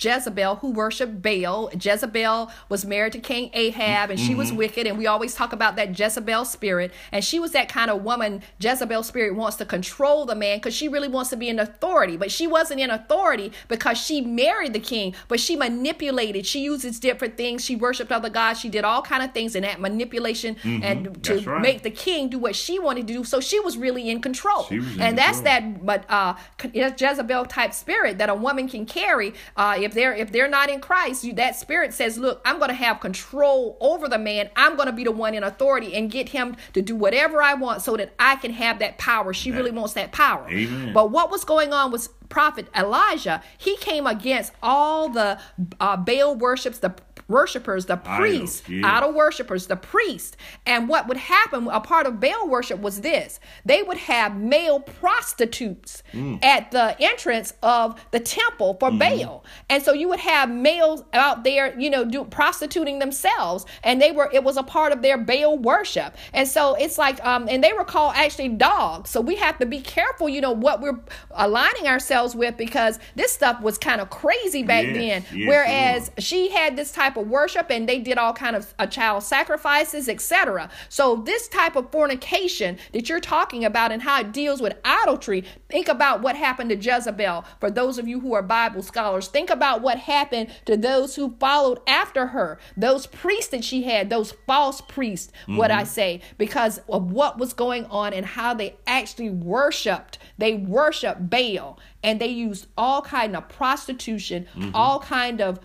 Jezebel 0.00 0.56
who 0.56 0.70
worshiped 0.70 1.22
Baal. 1.22 1.70
Jezebel 1.72 2.50
was 2.68 2.84
married 2.84 3.12
to 3.12 3.18
King 3.18 3.50
Ahab 3.52 4.10
and 4.10 4.18
she 4.18 4.30
mm-hmm. 4.30 4.38
was 4.38 4.52
wicked. 4.52 4.86
And 4.86 4.98
we 4.98 5.06
always 5.06 5.34
talk 5.34 5.52
about 5.52 5.76
that 5.76 5.98
Jezebel 5.98 6.44
spirit. 6.44 6.92
And 7.12 7.24
she 7.24 7.38
was 7.38 7.52
that 7.52 7.68
kind 7.68 7.90
of 7.90 8.02
woman. 8.02 8.42
Jezebel 8.58 9.02
spirit 9.02 9.34
wants 9.34 9.56
to 9.58 9.64
control 9.64 10.24
the 10.24 10.34
man 10.34 10.58
because 10.58 10.74
she 10.74 10.88
really 10.88 11.08
wants 11.08 11.30
to 11.30 11.36
be 11.36 11.48
in 11.48 11.58
authority. 11.58 12.16
But 12.16 12.30
she 12.30 12.46
wasn't 12.46 12.80
in 12.80 12.90
authority 12.90 13.52
because 13.68 13.98
she 13.98 14.20
married 14.20 14.72
the 14.72 14.80
king, 14.80 15.14
but 15.28 15.40
she 15.40 15.56
manipulated. 15.56 16.46
She 16.46 16.60
uses 16.60 16.98
different 16.98 17.36
things. 17.36 17.64
She 17.64 17.76
worshiped 17.76 18.12
other 18.12 18.30
gods. 18.30 18.60
She 18.60 18.68
did 18.68 18.84
all 18.84 19.02
kind 19.02 19.22
of 19.22 19.32
things 19.32 19.54
in 19.54 19.62
that 19.62 19.80
manipulation 19.80 20.54
mm-hmm. 20.56 20.82
and 20.82 21.22
to 21.24 21.40
right. 21.40 21.60
make 21.60 21.82
the 21.82 21.90
king 21.90 22.28
do 22.28 22.38
what 22.38 22.56
she 22.56 22.78
wanted 22.78 23.06
to 23.06 23.12
do. 23.12 23.24
So 23.24 23.40
she 23.40 23.60
was 23.60 23.76
really 23.76 24.08
in 24.08 24.20
control. 24.20 24.66
and 24.70 24.84
control. 24.84 25.12
that's 25.12 25.40
that 25.40 25.84
but 25.84 26.04
uh, 26.08 26.34
Jezebel 26.72 27.46
type 27.46 27.72
spirit 27.72 28.18
that 28.18 28.28
a 28.28 28.34
woman 28.34 28.68
can 28.68 28.86
carry 28.86 29.34
uh, 29.56 29.76
if 29.90 29.94
they're 29.94 30.14
if 30.14 30.32
they're 30.32 30.48
not 30.48 30.70
in 30.70 30.80
Christ, 30.80 31.24
you, 31.24 31.32
that 31.34 31.56
spirit 31.56 31.92
says, 31.92 32.16
"Look, 32.18 32.40
I'm 32.44 32.58
going 32.58 32.68
to 32.68 32.74
have 32.74 33.00
control 33.00 33.76
over 33.80 34.08
the 34.08 34.18
man. 34.18 34.50
I'm 34.56 34.76
going 34.76 34.86
to 34.86 34.92
be 34.92 35.04
the 35.04 35.12
one 35.12 35.34
in 35.34 35.42
authority 35.42 35.94
and 35.94 36.10
get 36.10 36.30
him 36.30 36.56
to 36.72 36.82
do 36.82 36.94
whatever 36.94 37.42
I 37.42 37.54
want 37.54 37.82
so 37.82 37.96
that 37.96 38.12
I 38.18 38.36
can 38.36 38.52
have 38.52 38.78
that 38.78 38.98
power." 38.98 39.32
She 39.34 39.50
really 39.50 39.70
wants 39.70 39.94
that 39.94 40.12
power. 40.12 40.48
Amen. 40.48 40.92
But 40.92 41.10
what 41.10 41.30
was 41.30 41.44
going 41.44 41.72
on 41.72 41.90
was 41.90 42.08
prophet 42.28 42.68
Elijah, 42.74 43.42
he 43.58 43.76
came 43.76 44.06
against 44.06 44.52
all 44.62 45.08
the 45.08 45.38
uh, 45.80 45.96
Baal 45.96 46.36
worships, 46.36 46.78
the 46.78 46.94
worshipers, 47.30 47.86
the 47.86 47.96
priests, 47.96 48.62
idol, 48.66 48.80
yeah. 48.80 48.96
idol 48.96 49.12
worshipers, 49.12 49.66
the 49.66 49.76
priest. 49.76 50.36
And 50.66 50.88
what 50.88 51.08
would 51.08 51.16
happen, 51.16 51.68
a 51.68 51.80
part 51.80 52.06
of 52.06 52.20
Baal 52.20 52.48
worship 52.48 52.80
was 52.80 53.00
this 53.00 53.40
they 53.64 53.82
would 53.82 53.96
have 53.96 54.36
male 54.36 54.80
prostitutes 54.80 56.02
mm. 56.12 56.42
at 56.44 56.70
the 56.70 56.96
entrance 57.00 57.54
of 57.62 58.00
the 58.10 58.20
temple 58.20 58.76
for 58.80 58.90
mm. 58.90 58.98
Baal. 58.98 59.44
And 59.68 59.82
so 59.82 59.92
you 59.92 60.08
would 60.08 60.20
have 60.20 60.50
males 60.50 61.04
out 61.12 61.44
there, 61.44 61.78
you 61.78 61.88
know, 61.88 62.04
do, 62.04 62.24
prostituting 62.24 62.98
themselves. 62.98 63.64
And 63.84 64.02
they 64.02 64.12
were, 64.12 64.28
it 64.32 64.44
was 64.44 64.56
a 64.56 64.62
part 64.62 64.92
of 64.92 65.02
their 65.02 65.16
Baal 65.16 65.56
worship. 65.58 66.16
And 66.32 66.46
so 66.48 66.74
it's 66.74 66.98
like, 66.98 67.24
um, 67.24 67.48
and 67.48 67.62
they 67.62 67.72
were 67.72 67.84
called 67.84 68.14
actually 68.16 68.48
dogs. 68.48 69.10
So 69.10 69.20
we 69.20 69.36
have 69.36 69.58
to 69.58 69.66
be 69.66 69.80
careful, 69.80 70.28
you 70.28 70.40
know, 70.40 70.52
what 70.52 70.80
we're 70.80 70.98
aligning 71.30 71.86
ourselves 71.86 72.34
with 72.34 72.56
because 72.56 72.98
this 73.14 73.32
stuff 73.32 73.60
was 73.60 73.78
kind 73.78 74.00
of 74.00 74.10
crazy 74.10 74.62
back 74.62 74.84
yes, 74.86 74.94
then. 74.94 75.38
Yes, 75.38 75.48
Whereas 75.48 76.10
she 76.18 76.50
had 76.50 76.76
this 76.76 76.92
type 76.92 77.16
of 77.16 77.19
of 77.20 77.28
worship 77.28 77.70
and 77.70 77.88
they 77.88 77.98
did 77.98 78.18
all 78.18 78.32
kind 78.32 78.56
of 78.56 78.74
uh, 78.78 78.86
child 78.86 79.22
sacrifices, 79.22 80.08
etc. 80.08 80.70
So 80.88 81.16
this 81.16 81.48
type 81.48 81.76
of 81.76 81.90
fornication 81.90 82.78
that 82.92 83.08
you're 83.08 83.20
talking 83.20 83.64
about 83.64 83.92
and 83.92 84.02
how 84.02 84.20
it 84.20 84.32
deals 84.32 84.60
with 84.60 84.76
idolatry, 84.84 85.44
think 85.68 85.88
about 85.88 86.22
what 86.22 86.36
happened 86.36 86.70
to 86.70 86.76
Jezebel. 86.76 87.44
For 87.60 87.70
those 87.70 87.98
of 87.98 88.08
you 88.08 88.20
who 88.20 88.32
are 88.34 88.42
Bible 88.42 88.82
scholars, 88.82 89.28
think 89.28 89.50
about 89.50 89.82
what 89.82 89.98
happened 89.98 90.50
to 90.66 90.76
those 90.76 91.16
who 91.16 91.36
followed 91.38 91.80
after 91.86 92.28
her, 92.28 92.58
those 92.76 93.06
priests 93.06 93.50
that 93.50 93.64
she 93.64 93.84
had, 93.84 94.10
those 94.10 94.32
false 94.46 94.80
priests, 94.80 95.32
mm-hmm. 95.42 95.56
what 95.56 95.70
I 95.70 95.82
mm-hmm. 95.82 95.90
say, 95.90 96.20
because 96.38 96.80
of 96.88 97.12
what 97.12 97.38
was 97.38 97.52
going 97.52 97.84
on 97.86 98.12
and 98.12 98.26
how 98.26 98.54
they 98.54 98.76
actually 98.86 99.30
worshiped. 99.30 100.18
They 100.38 100.54
worshiped 100.54 101.28
Baal 101.30 101.78
and 102.02 102.20
they 102.20 102.28
used 102.28 102.66
all 102.76 103.02
kind 103.02 103.36
of 103.36 103.48
prostitution, 103.48 104.46
mm-hmm. 104.54 104.70
all 104.74 105.00
kind 105.00 105.40
of 105.40 105.60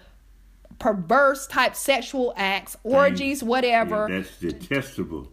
perverse 0.79 1.47
type 1.47 1.75
sexual 1.75 2.33
acts, 2.35 2.75
orgies, 2.83 3.43
whatever. 3.43 4.07
Yeah, 4.09 4.19
that's 4.19 4.37
detestable. 4.37 5.31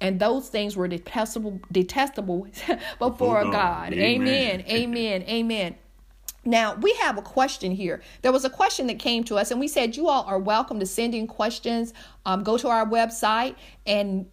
And 0.00 0.18
those 0.20 0.48
things 0.48 0.76
were 0.76 0.88
detestable, 0.88 1.60
detestable 1.70 2.48
before 2.98 3.44
God. 3.44 3.52
God. 3.52 3.94
Amen. 3.94 4.60
Amen. 4.60 4.64
Amen. 4.68 5.22
Amen. 5.22 5.74
Now, 6.46 6.74
we 6.74 6.92
have 7.00 7.16
a 7.16 7.22
question 7.22 7.72
here. 7.72 8.02
There 8.22 8.32
was 8.32 8.44
a 8.44 8.50
question 8.50 8.86
that 8.88 8.98
came 8.98 9.24
to 9.24 9.36
us, 9.36 9.50
and 9.50 9.58
we 9.58 9.68
said 9.68 9.96
you 9.96 10.08
all 10.08 10.24
are 10.24 10.38
welcome 10.38 10.78
to 10.80 10.86
send 10.86 11.14
in 11.14 11.26
questions. 11.26 11.94
Um, 12.26 12.42
go 12.42 12.58
to 12.58 12.68
our 12.68 12.86
website 12.86 13.56
and 13.86 14.26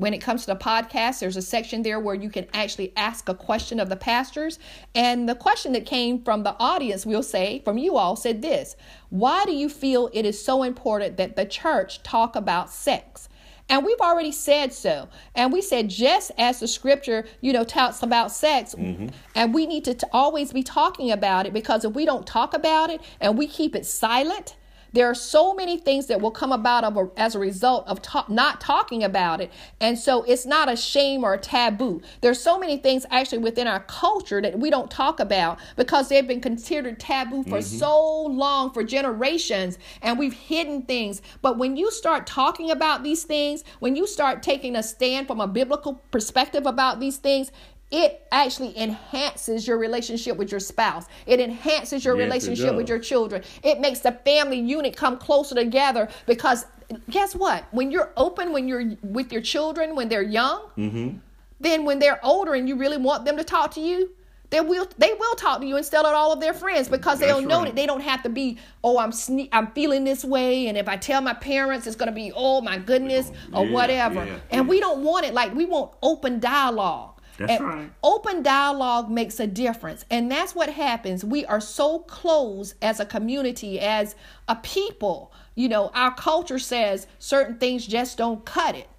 when 0.00 0.14
it 0.14 0.18
comes 0.18 0.42
to 0.42 0.46
the 0.46 0.56
podcast, 0.56 1.20
there's 1.20 1.36
a 1.36 1.42
section 1.42 1.82
there 1.82 2.00
where 2.00 2.14
you 2.14 2.30
can 2.30 2.46
actually 2.54 2.92
ask 2.96 3.28
a 3.28 3.34
question 3.34 3.78
of 3.78 3.90
the 3.90 3.96
pastors. 3.96 4.58
And 4.94 5.28
the 5.28 5.34
question 5.34 5.72
that 5.74 5.84
came 5.84 6.22
from 6.22 6.42
the 6.42 6.56
audience, 6.58 7.04
we'll 7.04 7.22
say, 7.22 7.60
from 7.64 7.76
you 7.76 7.96
all, 7.96 8.16
said 8.16 8.40
this 8.40 8.76
Why 9.10 9.44
do 9.44 9.52
you 9.52 9.68
feel 9.68 10.08
it 10.14 10.24
is 10.24 10.42
so 10.42 10.62
important 10.62 11.18
that 11.18 11.36
the 11.36 11.44
church 11.44 12.02
talk 12.02 12.34
about 12.34 12.70
sex? 12.70 13.28
And 13.68 13.84
we've 13.84 14.00
already 14.00 14.32
said 14.32 14.72
so. 14.72 15.08
And 15.36 15.52
we 15.52 15.62
said, 15.62 15.88
just 15.88 16.32
as 16.36 16.58
the 16.58 16.66
scripture, 16.66 17.26
you 17.40 17.52
know, 17.52 17.62
talks 17.62 18.02
about 18.02 18.32
sex, 18.32 18.74
mm-hmm. 18.74 19.08
and 19.36 19.54
we 19.54 19.66
need 19.66 19.84
to 19.84 19.94
t- 19.94 20.06
always 20.12 20.52
be 20.52 20.64
talking 20.64 21.12
about 21.12 21.46
it 21.46 21.52
because 21.52 21.84
if 21.84 21.92
we 21.92 22.04
don't 22.04 22.26
talk 22.26 22.52
about 22.52 22.90
it 22.90 23.00
and 23.20 23.38
we 23.38 23.46
keep 23.46 23.76
it 23.76 23.86
silent, 23.86 24.56
there 24.92 25.06
are 25.06 25.14
so 25.14 25.54
many 25.54 25.76
things 25.76 26.06
that 26.06 26.20
will 26.20 26.30
come 26.30 26.52
about 26.52 26.84
of 26.84 26.96
a, 26.96 27.08
as 27.16 27.34
a 27.34 27.38
result 27.38 27.86
of 27.86 28.02
ta- 28.02 28.26
not 28.28 28.60
talking 28.60 29.04
about 29.04 29.40
it. 29.40 29.50
And 29.80 29.98
so 29.98 30.22
it's 30.24 30.46
not 30.46 30.70
a 30.70 30.76
shame 30.76 31.24
or 31.24 31.34
a 31.34 31.38
taboo. 31.38 32.02
There's 32.20 32.40
so 32.40 32.58
many 32.58 32.76
things 32.76 33.06
actually 33.10 33.38
within 33.38 33.66
our 33.66 33.80
culture 33.80 34.40
that 34.40 34.58
we 34.58 34.70
don't 34.70 34.90
talk 34.90 35.20
about 35.20 35.58
because 35.76 36.08
they've 36.08 36.26
been 36.26 36.40
considered 36.40 36.98
taboo 36.98 37.42
for 37.44 37.58
mm-hmm. 37.58 37.78
so 37.78 38.22
long, 38.26 38.72
for 38.72 38.82
generations, 38.82 39.78
and 40.02 40.18
we've 40.18 40.32
hidden 40.32 40.82
things. 40.82 41.22
But 41.42 41.58
when 41.58 41.76
you 41.76 41.90
start 41.90 42.26
talking 42.26 42.70
about 42.70 43.02
these 43.02 43.24
things, 43.24 43.64
when 43.78 43.96
you 43.96 44.06
start 44.06 44.42
taking 44.42 44.76
a 44.76 44.82
stand 44.82 45.26
from 45.26 45.40
a 45.40 45.46
biblical 45.46 45.94
perspective 46.10 46.66
about 46.66 47.00
these 47.00 47.16
things, 47.16 47.52
it 47.90 48.26
actually 48.30 48.78
enhances 48.78 49.66
your 49.66 49.76
relationship 49.76 50.36
with 50.36 50.50
your 50.50 50.60
spouse. 50.60 51.06
It 51.26 51.40
enhances 51.40 52.04
your 52.04 52.16
yes, 52.16 52.24
relationship 52.24 52.74
with 52.76 52.88
your 52.88 53.00
children. 53.00 53.42
It 53.64 53.80
makes 53.80 54.00
the 54.00 54.12
family 54.12 54.60
unit 54.60 54.96
come 54.96 55.18
closer 55.18 55.54
together 55.54 56.08
because 56.26 56.66
guess 57.10 57.34
what? 57.34 57.64
When 57.72 57.90
you're 57.90 58.12
open, 58.16 58.52
when 58.52 58.68
you're 58.68 58.92
with 59.02 59.32
your 59.32 59.42
children, 59.42 59.96
when 59.96 60.08
they're 60.08 60.22
young, 60.22 60.62
mm-hmm. 60.76 61.18
then 61.58 61.84
when 61.84 61.98
they're 61.98 62.24
older 62.24 62.54
and 62.54 62.68
you 62.68 62.76
really 62.76 62.96
want 62.96 63.24
them 63.24 63.36
to 63.36 63.44
talk 63.44 63.72
to 63.72 63.80
you, 63.80 64.10
they 64.50 64.60
will 64.60 64.88
they 64.98 65.12
will 65.12 65.34
talk 65.36 65.60
to 65.60 65.66
you 65.66 65.76
instead 65.76 66.04
of 66.04 66.12
all 66.12 66.32
of 66.32 66.40
their 66.40 66.52
friends 66.52 66.88
because 66.88 67.20
they'll 67.20 67.40
know 67.40 67.58
right. 67.58 67.66
that 67.66 67.76
they 67.76 67.86
don't 67.86 68.00
have 68.00 68.22
to 68.24 68.28
be 68.28 68.58
oh 68.82 68.98
I'm 68.98 69.12
sne- 69.12 69.48
I'm 69.52 69.68
feeling 69.68 70.02
this 70.02 70.24
way 70.24 70.66
and 70.66 70.76
if 70.76 70.88
I 70.88 70.96
tell 70.96 71.20
my 71.20 71.34
parents 71.34 71.86
it's 71.86 71.94
going 71.94 72.08
to 72.08 72.14
be 72.14 72.32
oh 72.34 72.60
my 72.60 72.76
goodness 72.76 73.30
or 73.52 73.64
yeah, 73.64 73.72
whatever 73.72 74.24
yeah, 74.24 74.38
and 74.50 74.64
yeah. 74.64 74.68
we 74.68 74.80
don't 74.80 75.04
want 75.04 75.24
it 75.24 75.34
like 75.34 75.54
we 75.54 75.66
want 75.66 75.92
open 76.02 76.40
dialogue 76.40 77.19
that's 77.40 77.52
and 77.52 77.64
right. 77.64 77.90
Open 78.02 78.42
dialogue 78.42 79.10
makes 79.10 79.40
a 79.40 79.46
difference. 79.46 80.04
And 80.10 80.30
that's 80.30 80.54
what 80.54 80.68
happens. 80.68 81.24
We 81.24 81.46
are 81.46 81.60
so 81.60 82.00
close 82.00 82.74
as 82.82 83.00
a 83.00 83.06
community, 83.06 83.80
as 83.80 84.14
a 84.46 84.56
people. 84.56 85.32
You 85.54 85.70
know, 85.70 85.90
our 85.94 86.14
culture 86.14 86.58
says 86.58 87.06
certain 87.18 87.56
things 87.56 87.86
just 87.86 88.18
don't 88.18 88.44
cut 88.44 88.76
it. 88.76 88.90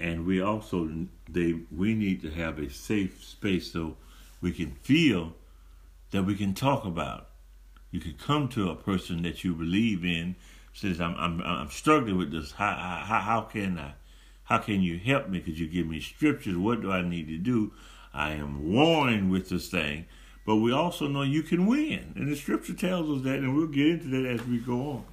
And 0.00 0.24
we 0.24 0.40
also 0.40 0.90
they 1.28 1.60
we 1.70 1.94
need 1.94 2.22
to 2.22 2.30
have 2.30 2.58
a 2.58 2.70
safe 2.70 3.22
space 3.22 3.70
so 3.72 3.98
we 4.40 4.52
can 4.52 4.70
feel 4.82 5.34
that 6.10 6.22
we 6.22 6.36
can 6.36 6.54
talk 6.54 6.86
about. 6.86 7.28
You 7.90 8.00
can 8.00 8.14
come 8.14 8.48
to 8.48 8.70
a 8.70 8.76
person 8.76 9.22
that 9.22 9.44
you 9.44 9.54
believe 9.54 10.06
in, 10.06 10.36
says, 10.72 11.02
I'm 11.02 11.14
I'm 11.16 11.42
I'm 11.42 11.70
struggling 11.70 12.16
with 12.16 12.32
this. 12.32 12.52
How 12.52 12.72
how 13.04 13.20
how 13.20 13.40
can 13.42 13.78
I 13.78 13.92
how 14.44 14.58
can 14.58 14.82
you 14.82 14.98
help 14.98 15.28
me? 15.28 15.40
Could 15.40 15.58
you 15.58 15.66
give 15.66 15.86
me 15.86 16.00
scriptures? 16.00 16.56
What 16.56 16.82
do 16.82 16.92
I 16.92 17.02
need 17.02 17.28
to 17.28 17.38
do? 17.38 17.72
I 18.12 18.32
am 18.32 18.72
warring 18.72 19.30
with 19.30 19.48
this 19.48 19.68
thing. 19.68 20.06
But 20.46 20.56
we 20.56 20.72
also 20.72 21.08
know 21.08 21.22
you 21.22 21.42
can 21.42 21.66
win. 21.66 22.12
And 22.16 22.30
the 22.30 22.36
scripture 22.36 22.74
tells 22.74 23.10
us 23.10 23.24
that, 23.24 23.38
and 23.38 23.56
we'll 23.56 23.66
get 23.66 23.86
into 23.86 24.08
that 24.08 24.26
as 24.26 24.46
we 24.46 24.58
go 24.58 24.90
on. 24.90 25.04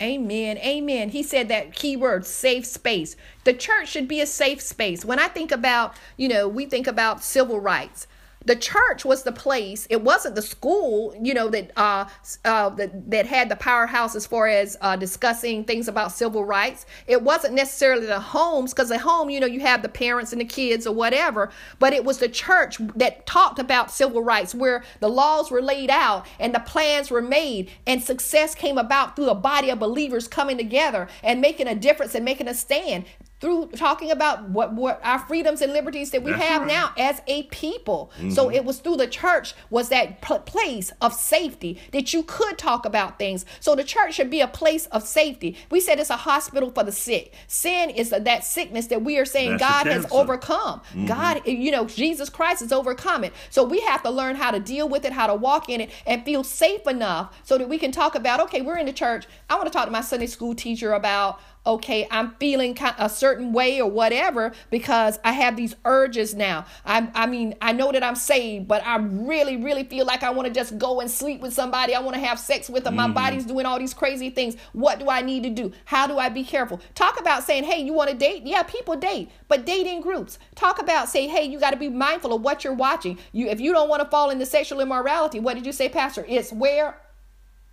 Amen. 0.00 0.58
Amen. 0.58 1.10
He 1.10 1.22
said 1.22 1.48
that 1.48 1.74
key 1.74 1.96
word, 1.96 2.24
safe 2.24 2.64
space. 2.64 3.16
The 3.44 3.52
church 3.52 3.88
should 3.88 4.08
be 4.08 4.20
a 4.20 4.26
safe 4.26 4.60
space. 4.60 5.04
When 5.04 5.18
I 5.18 5.28
think 5.28 5.50
about, 5.50 5.94
you 6.16 6.28
know, 6.28 6.48
we 6.48 6.66
think 6.66 6.86
about 6.86 7.22
civil 7.22 7.60
rights 7.60 8.06
the 8.48 8.56
church 8.56 9.04
was 9.04 9.22
the 9.22 9.32
place. 9.32 9.86
It 9.90 10.02
wasn't 10.02 10.34
the 10.34 10.42
school 10.42 11.14
you 11.20 11.34
know 11.34 11.48
that 11.48 11.70
uh, 11.76 12.06
uh 12.44 12.70
that, 12.70 13.10
that 13.10 13.26
had 13.26 13.48
the 13.48 13.56
powerhouse 13.56 14.16
as 14.16 14.26
far 14.26 14.48
as 14.48 14.76
uh, 14.80 14.96
discussing 14.96 15.64
things 15.64 15.86
about 15.86 16.12
civil 16.12 16.44
rights. 16.44 16.86
It 17.06 17.22
wasn't 17.22 17.54
necessarily 17.54 18.06
the 18.06 18.20
homes 18.20 18.72
because 18.72 18.88
the 18.88 18.98
home 18.98 19.30
you 19.30 19.38
know 19.38 19.46
you 19.46 19.60
have 19.60 19.82
the 19.82 19.88
parents 19.88 20.32
and 20.32 20.40
the 20.40 20.44
kids 20.44 20.86
or 20.86 20.94
whatever 20.94 21.50
but 21.78 21.92
it 21.92 22.04
was 22.04 22.18
the 22.18 22.28
church 22.28 22.78
that 22.96 23.26
talked 23.26 23.58
about 23.58 23.90
civil 23.90 24.22
rights 24.22 24.54
where 24.54 24.82
the 25.00 25.08
laws 25.08 25.50
were 25.50 25.62
laid 25.62 25.90
out 25.90 26.26
and 26.40 26.54
the 26.54 26.60
plans 26.60 27.10
were 27.10 27.22
made 27.22 27.70
and 27.86 28.02
success 28.02 28.54
came 28.54 28.78
about 28.78 29.14
through 29.14 29.28
a 29.28 29.34
body 29.34 29.70
of 29.70 29.78
believers 29.78 30.26
coming 30.28 30.56
together 30.56 31.08
and 31.22 31.40
making 31.40 31.66
a 31.66 31.74
difference 31.74 32.14
and 32.14 32.24
making 32.24 32.48
a 32.48 32.54
stand 32.54 33.04
through 33.40 33.68
talking 33.76 34.10
about 34.10 34.48
what, 34.48 34.74
what 34.74 35.00
our 35.04 35.18
freedoms 35.20 35.62
and 35.62 35.72
liberties 35.72 36.10
that 36.10 36.22
we 36.22 36.32
That's 36.32 36.42
have 36.44 36.62
right. 36.62 36.68
now 36.68 36.92
as 36.98 37.22
a 37.26 37.44
people. 37.44 38.10
So 38.30 38.46
mm-hmm. 38.46 38.54
it 38.54 38.64
was 38.64 38.78
through 38.78 38.96
the 38.96 39.06
church 39.06 39.54
was 39.70 39.88
that 39.90 40.20
pl- 40.20 40.40
place 40.40 40.92
of 41.00 41.12
safety 41.14 41.80
that 41.92 42.12
you 42.12 42.22
could 42.24 42.58
talk 42.58 42.84
about 42.84 43.18
things. 43.18 43.44
So 43.60 43.74
the 43.74 43.84
church 43.84 44.14
should 44.14 44.30
be 44.30 44.40
a 44.40 44.48
place 44.48 44.86
of 44.86 45.02
safety. 45.04 45.56
We 45.70 45.80
said 45.80 46.00
it's 46.00 46.10
a 46.10 46.16
hospital 46.16 46.70
for 46.70 46.84
the 46.84 46.92
sick. 46.92 47.32
Sin 47.46 47.90
is 47.90 48.10
that 48.10 48.44
sickness 48.44 48.86
that 48.88 49.02
we 49.02 49.18
are 49.18 49.24
saying 49.24 49.58
That's 49.58 49.62
God 49.62 49.86
has 49.86 50.06
overcome. 50.10 50.80
Mm-hmm. 50.90 51.06
God, 51.06 51.46
you 51.46 51.70
know, 51.70 51.84
Jesus 51.86 52.28
Christ 52.28 52.60
has 52.60 52.72
overcome 52.72 53.24
it. 53.24 53.32
So 53.50 53.62
we 53.64 53.80
have 53.80 54.02
to 54.02 54.10
learn 54.10 54.36
how 54.36 54.50
to 54.50 54.60
deal 54.60 54.88
with 54.88 55.04
it, 55.04 55.12
how 55.12 55.26
to 55.26 55.34
walk 55.34 55.68
in 55.68 55.80
it, 55.80 55.90
and 56.06 56.24
feel 56.24 56.42
safe 56.42 56.86
enough 56.86 57.36
so 57.44 57.58
that 57.58 57.68
we 57.68 57.78
can 57.78 57.92
talk 57.92 58.14
about, 58.14 58.40
okay, 58.40 58.62
we're 58.62 58.78
in 58.78 58.86
the 58.86 58.92
church. 58.92 59.26
I 59.48 59.54
want 59.54 59.66
to 59.66 59.72
talk 59.72 59.86
to 59.86 59.90
my 59.90 60.00
Sunday 60.00 60.26
school 60.26 60.54
teacher 60.54 60.92
about 60.92 61.40
okay, 61.66 62.06
I'm 62.10 62.32
feeling 62.40 62.76
a 62.98 63.08
certain 63.08 63.52
way 63.52 63.80
or 63.80 63.90
whatever 63.90 64.52
because 64.70 65.18
I 65.24 65.32
have 65.32 65.56
these 65.56 65.74
urges 65.84 66.34
now. 66.34 66.64
I, 66.84 67.08
I 67.14 67.26
mean, 67.26 67.54
I 67.60 67.72
know 67.72 67.92
that 67.92 68.02
I'm 68.02 68.14
saved, 68.14 68.66
but 68.68 68.84
I 68.86 68.96
really, 68.96 69.56
really 69.56 69.84
feel 69.84 70.06
like 70.06 70.22
I 70.22 70.30
want 70.30 70.48
to 70.48 70.54
just 70.54 70.78
go 70.78 71.00
and 71.00 71.10
sleep 71.10 71.40
with 71.40 71.52
somebody. 71.52 71.94
I 71.94 72.00
want 72.00 72.14
to 72.14 72.20
have 72.20 72.38
sex 72.38 72.70
with 72.70 72.84
them. 72.84 72.96
My 72.96 73.04
mm-hmm. 73.04 73.14
body's 73.14 73.44
doing 73.44 73.66
all 73.66 73.78
these 73.78 73.94
crazy 73.94 74.30
things. 74.30 74.56
What 74.72 74.98
do 74.98 75.10
I 75.10 75.20
need 75.20 75.42
to 75.42 75.50
do? 75.50 75.72
How 75.84 76.06
do 76.06 76.18
I 76.18 76.28
be 76.28 76.44
careful? 76.44 76.80
Talk 76.94 77.20
about 77.20 77.44
saying, 77.44 77.64
hey, 77.64 77.82
you 77.82 77.92
want 77.92 78.10
to 78.10 78.16
date? 78.16 78.44
Yeah, 78.44 78.62
people 78.62 78.96
date, 78.96 79.30
but 79.48 79.66
date 79.66 79.86
in 79.86 80.00
groups. 80.00 80.38
Talk 80.54 80.80
about 80.80 81.08
say, 81.08 81.26
hey, 81.26 81.44
you 81.44 81.60
got 81.60 81.70
to 81.70 81.76
be 81.76 81.88
mindful 81.88 82.32
of 82.32 82.42
what 82.42 82.64
you're 82.64 82.72
watching. 82.72 83.18
You, 83.32 83.48
if 83.48 83.60
you 83.60 83.72
don't 83.72 83.88
want 83.88 84.02
to 84.02 84.08
fall 84.08 84.30
into 84.30 84.46
sexual 84.46 84.80
immorality, 84.80 85.40
what 85.40 85.54
did 85.54 85.66
you 85.66 85.72
say, 85.72 85.88
Pastor? 85.88 86.24
It's 86.28 86.52
where 86.52 87.00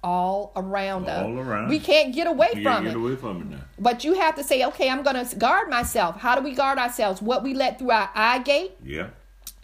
all 0.05 0.51
around 0.55 1.09
us. 1.09 1.25
All 1.25 1.39
around. 1.39 1.67
We 1.69 1.79
can't 1.79 2.13
get 2.13 2.27
away 2.27 2.49
You 2.53 2.61
from 2.63 2.71
can't 2.73 2.85
it. 2.85 2.89
get 2.89 2.97
away 2.97 3.15
from 3.15 3.41
it 3.41 3.47
now. 3.49 3.61
But 3.79 4.03
you 4.03 4.13
have 4.13 4.35
to 4.35 4.43
say, 4.43 4.63
okay, 4.65 4.87
I'm 4.89 5.01
going 5.01 5.25
to 5.25 5.35
guard 5.35 5.67
myself. 5.69 6.17
How 6.17 6.35
do 6.35 6.41
we 6.43 6.53
guard 6.53 6.77
ourselves? 6.77 7.21
What 7.21 7.41
we 7.43 7.53
let 7.55 7.79
through 7.79 7.91
our 7.91 8.09
eye 8.13 8.39
gate, 8.39 8.73
Yeah. 8.83 9.07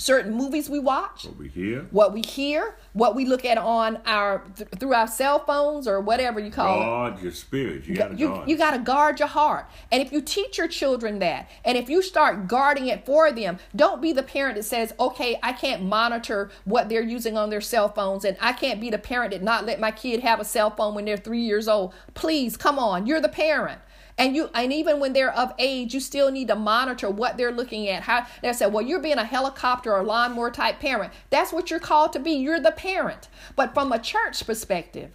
Certain 0.02 0.34
movies 0.34 0.70
we 0.70 0.80
watch, 0.80 1.28
Over 1.28 1.44
here. 1.44 1.86
what 1.92 2.12
we 2.12 2.22
hear, 2.22 2.76
what 2.94 3.16
we 3.16 3.26
look 3.26 3.46
at 3.46 3.58
on 3.58 4.00
our 4.06 4.40
th- 4.56 4.70
through 4.80 4.94
our 4.94 5.08
cell 5.08 5.40
phones 5.46 5.88
or 5.88 6.02
whatever 6.02 6.40
you 6.40 6.50
call 6.50 6.82
it. 6.82 6.84
Guard 6.86 7.22
your 7.22 7.32
spirit. 7.32 7.86
You 7.86 7.96
got 7.96 8.10
to 8.12 8.16
You, 8.18 8.28
guard. 8.30 8.50
you 8.50 8.58
got 8.58 8.72
to 8.72 8.80
guard 8.80 9.20
your 9.20 9.28
heart. 9.28 9.68
And 9.92 10.02
if 10.02 10.12
you 10.12 10.20
teach 10.22 10.58
your 10.58 10.68
children 10.68 11.20
that, 11.20 11.50
and 11.64 11.78
if 11.78 11.88
you 11.90 12.02
start 12.02 12.48
guarding 12.48 12.88
it 12.88 13.06
for 13.06 13.32
them, 13.32 13.60
don't 13.76 14.02
be 14.02 14.12
the 14.12 14.24
parent 14.24 14.56
that 14.56 14.64
says, 14.64 14.94
okay, 15.00 15.40
I 15.44 15.54
can't 15.54 15.84
monitor 15.84 16.50
what 16.66 16.90
they're 16.90 17.04
using 17.04 17.38
on 17.38 17.52
their 17.52 17.62
cell 17.62 17.88
phones, 17.90 18.26
and 18.26 18.36
I 18.42 18.54
can't 18.54 18.82
be 18.82 18.90
the 18.90 18.98
parent 18.98 19.32
that 19.32 19.44
not 19.44 19.66
let 19.66 19.80
my 19.80 19.92
kid 19.92 20.22
have 20.22 20.40
a 20.40 20.46
cell 20.46 20.72
phone 20.72 20.96
when 20.96 21.06
they're 21.06 21.18
three 21.18 21.42
years 21.42 21.68
old. 21.68 21.94
Please, 22.16 22.58
come 22.58 22.80
on. 22.80 23.06
You're 23.06 23.22
the 23.22 23.30
parent. 23.30 23.80
And 24.18 24.36
you 24.36 24.50
and 24.54 24.72
even 24.72 25.00
when 25.00 25.14
they're 25.14 25.34
of 25.34 25.54
age, 25.58 25.94
you 25.94 26.00
still 26.00 26.32
need 26.32 26.48
to 26.50 26.56
monitor 26.56 27.10
what 27.10 27.38
they're 27.38 27.52
looking 27.52 27.88
at. 27.88 28.04
How 28.04 28.28
they 28.42 28.54
say, 28.54 28.68
well, 28.68 28.84
you're 28.84 29.02
being 29.02 29.18
a 29.18 29.26
helicopter 29.26 29.94
or 29.94 30.04
lawnmower 30.04 30.52
type 30.52 30.80
parent. 30.80 31.14
That's 31.30 31.52
what 31.52 31.70
you're 31.70 31.80
called 31.80 32.14
to 32.14 32.20
be. 32.20 32.32
You're 32.32 32.60
the 32.60 32.72
parent. 32.72 33.30
But 33.56 33.74
from 33.74 33.92
a 33.92 34.00
church 34.00 34.46
perspective, 34.46 35.12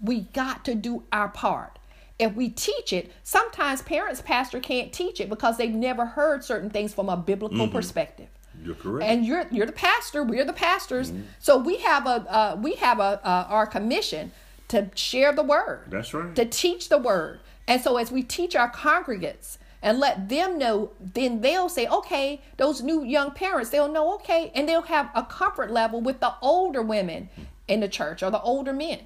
we 0.00 0.20
got 0.20 0.64
to 0.66 0.74
do 0.74 1.04
our 1.12 1.28
part. 1.28 1.78
If 2.18 2.34
we 2.34 2.48
teach 2.48 2.92
it, 2.92 3.10
sometimes 3.24 3.82
parents, 3.82 4.22
pastor 4.22 4.60
can't 4.60 4.92
teach 4.92 5.20
it 5.20 5.28
because 5.28 5.56
they've 5.56 5.74
never 5.74 6.06
heard 6.06 6.44
certain 6.44 6.70
things 6.70 6.94
from 6.94 7.08
a 7.08 7.16
biblical 7.16 7.66
perspective. 7.68 8.28
You're 8.62 8.76
correct. 8.76 9.10
And 9.10 9.26
you're 9.26 9.46
you're 9.50 9.66
the 9.66 9.72
pastor. 9.72 10.22
We're 10.22 10.44
the 10.44 10.52
pastors. 10.52 11.12
So 11.40 11.58
we 11.58 11.78
have 11.78 12.06
a 12.06 12.10
uh, 12.10 12.56
we 12.60 12.74
have 12.74 13.00
a 13.00 13.20
uh, 13.24 13.46
our 13.48 13.66
commission 13.66 14.32
to 14.68 14.90
share 14.94 15.32
the 15.32 15.42
word. 15.42 15.84
That's 15.88 16.14
right. 16.14 16.34
To 16.36 16.44
teach 16.44 16.88
the 16.88 16.98
word. 16.98 17.40
And 17.66 17.80
so 17.80 17.96
as 17.96 18.12
we 18.12 18.22
teach 18.22 18.54
our 18.54 18.68
congregates 18.68 19.58
and 19.82 19.98
let 19.98 20.28
them 20.28 20.58
know, 20.58 20.92
then 21.00 21.40
they'll 21.40 21.68
say, 21.68 21.86
okay, 21.86 22.40
those 22.56 22.82
new 22.82 23.04
young 23.04 23.30
parents, 23.30 23.70
they'll 23.70 23.90
know, 23.90 24.14
okay, 24.16 24.50
and 24.54 24.68
they'll 24.68 24.82
have 24.82 25.10
a 25.14 25.22
comfort 25.22 25.70
level 25.70 26.00
with 26.00 26.20
the 26.20 26.34
older 26.40 26.82
women 26.82 27.28
in 27.68 27.80
the 27.80 27.88
church 27.88 28.22
or 28.22 28.30
the 28.30 28.40
older 28.40 28.72
men. 28.72 29.00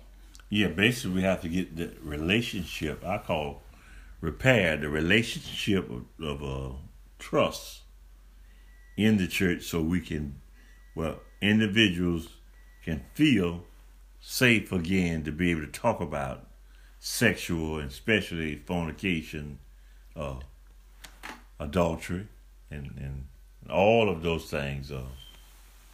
Yeah, 0.50 0.68
basically, 0.68 1.16
we 1.16 1.22
have 1.22 1.42
to 1.42 1.48
get 1.48 1.76
the 1.76 1.92
relationship. 2.02 3.04
I 3.04 3.18
call 3.18 3.62
repair 4.20 4.76
the 4.76 4.88
relationship 4.88 5.90
of, 5.90 6.04
of 6.24 6.42
uh, 6.42 6.76
trust 7.18 7.82
in 8.96 9.18
the 9.18 9.28
church, 9.28 9.64
so 9.64 9.80
we 9.80 10.00
can, 10.00 10.40
well, 10.94 11.20
individuals 11.40 12.28
can 12.84 13.04
feel 13.14 13.64
safe 14.20 14.72
again 14.72 15.22
to 15.24 15.30
be 15.30 15.50
able 15.50 15.60
to 15.60 15.66
talk 15.68 16.00
about 16.00 16.47
sexual 17.08 17.78
and 17.78 17.90
especially 17.90 18.56
fornication, 18.56 19.58
uh, 20.14 20.36
adultery, 21.58 22.26
and 22.70 22.86
and 22.98 23.24
all 23.70 24.08
of 24.08 24.22
those 24.22 24.44
things 24.50 24.92
uh, 24.92 25.02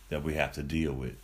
that 0.08 0.22
we 0.22 0.34
have 0.34 0.52
to 0.52 0.62
deal 0.62 0.92
with. 0.92 1.16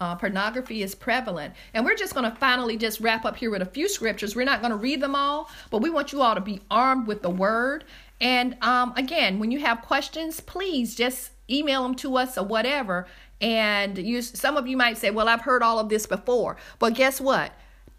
uh, 0.00 0.16
pornography 0.16 0.82
is 0.82 0.94
prevalent. 0.94 1.54
And 1.72 1.84
we're 1.84 1.94
just 1.94 2.12
going 2.12 2.28
to 2.28 2.36
finally 2.36 2.76
just 2.76 2.98
wrap 3.00 3.24
up 3.24 3.36
here 3.36 3.50
with 3.50 3.62
a 3.62 3.66
few 3.66 3.88
scriptures. 3.88 4.34
We're 4.34 4.44
not 4.44 4.60
going 4.60 4.72
to 4.72 4.76
read 4.76 5.00
them 5.00 5.14
all, 5.14 5.48
but 5.70 5.80
we 5.80 5.90
want 5.90 6.12
you 6.12 6.22
all 6.22 6.34
to 6.34 6.40
be 6.40 6.60
armed 6.70 7.06
with 7.06 7.22
the 7.22 7.30
word. 7.30 7.84
And 8.20 8.56
um, 8.62 8.94
again, 8.96 9.38
when 9.38 9.52
you 9.52 9.60
have 9.60 9.82
questions, 9.82 10.40
please 10.40 10.96
just 10.96 11.30
email 11.48 11.82
them 11.84 11.94
to 11.96 12.16
us 12.16 12.36
or 12.36 12.44
whatever. 12.44 13.06
And 13.40 13.96
you, 13.96 14.22
some 14.22 14.56
of 14.56 14.66
you 14.66 14.76
might 14.76 14.98
say, 14.98 15.10
"Well, 15.10 15.28
I've 15.28 15.42
heard 15.42 15.62
all 15.62 15.78
of 15.78 15.88
this 15.88 16.06
before," 16.06 16.56
but 16.78 16.94
guess 16.94 17.20
what? 17.20 17.52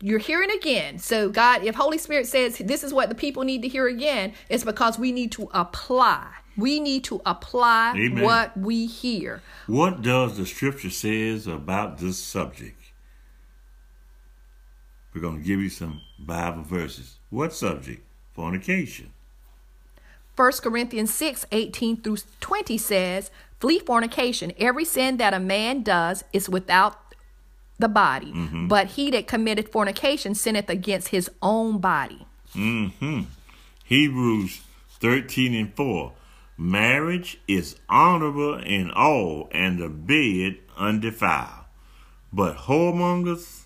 You're 0.03 0.19
hearing 0.19 0.51
again. 0.51 0.99
So 0.99 1.29
God, 1.29 1.63
if 1.63 1.75
Holy 1.75 1.97
Spirit 1.97 2.27
says 2.27 2.57
this 2.57 2.83
is 2.83 2.93
what 2.93 3.07
the 3.07 3.15
people 3.15 3.43
need 3.43 3.61
to 3.61 3.69
hear 3.69 3.87
again, 3.87 4.33
it's 4.49 4.65
because 4.65 4.99
we 4.99 5.13
need 5.13 5.31
to 5.31 5.49
apply. 5.53 6.29
We 6.57 6.81
need 6.81 7.05
to 7.05 7.21
apply 7.25 7.93
Amen. 7.95 8.21
what 8.21 8.55
we 8.57 8.85
hear. 8.85 9.41
What 9.65 10.01
does 10.01 10.35
the 10.35 10.45
scripture 10.45 10.89
says 10.89 11.47
about 11.47 11.99
this 11.99 12.17
subject? 12.17 12.91
We're 15.13 15.21
going 15.21 15.37
to 15.37 15.47
give 15.47 15.61
you 15.61 15.69
some 15.69 16.01
Bible 16.19 16.63
verses. 16.63 17.19
What 17.29 17.53
subject? 17.53 18.05
Fornication. 18.33 19.13
1 20.35 20.51
Corinthians 20.63 21.13
6 21.13 21.45
18 21.49 22.01
through 22.01 22.17
20 22.41 22.77
says, 22.77 23.31
Flee 23.63 23.79
fornication. 23.79 24.51
Every 24.57 24.83
sin 24.83 25.15
that 25.15 25.33
a 25.33 25.39
man 25.39 25.83
does 25.83 26.25
is 26.33 26.49
without 26.49 27.02
the 27.79 27.87
body, 27.87 28.31
but 28.67 28.87
he 28.87 29.11
that 29.11 29.27
committed 29.27 29.69
fornication 29.69 30.35
sinneth 30.35 30.69
against 30.69 31.09
his 31.09 31.29
own 31.41 31.79
body. 31.79 32.25
Mm-hmm. 32.55 33.21
Hebrews 33.83 34.61
13 34.99 35.53
and 35.53 35.73
4. 35.73 36.13
Marriage 36.57 37.39
is 37.47 37.75
honorable 37.89 38.59
in 38.59 38.91
all, 38.91 39.49
and 39.51 39.79
the 39.79 39.89
bed 39.89 40.59
undefiled. 40.77 41.65
But 42.31 42.57
whoremongers 42.57 43.63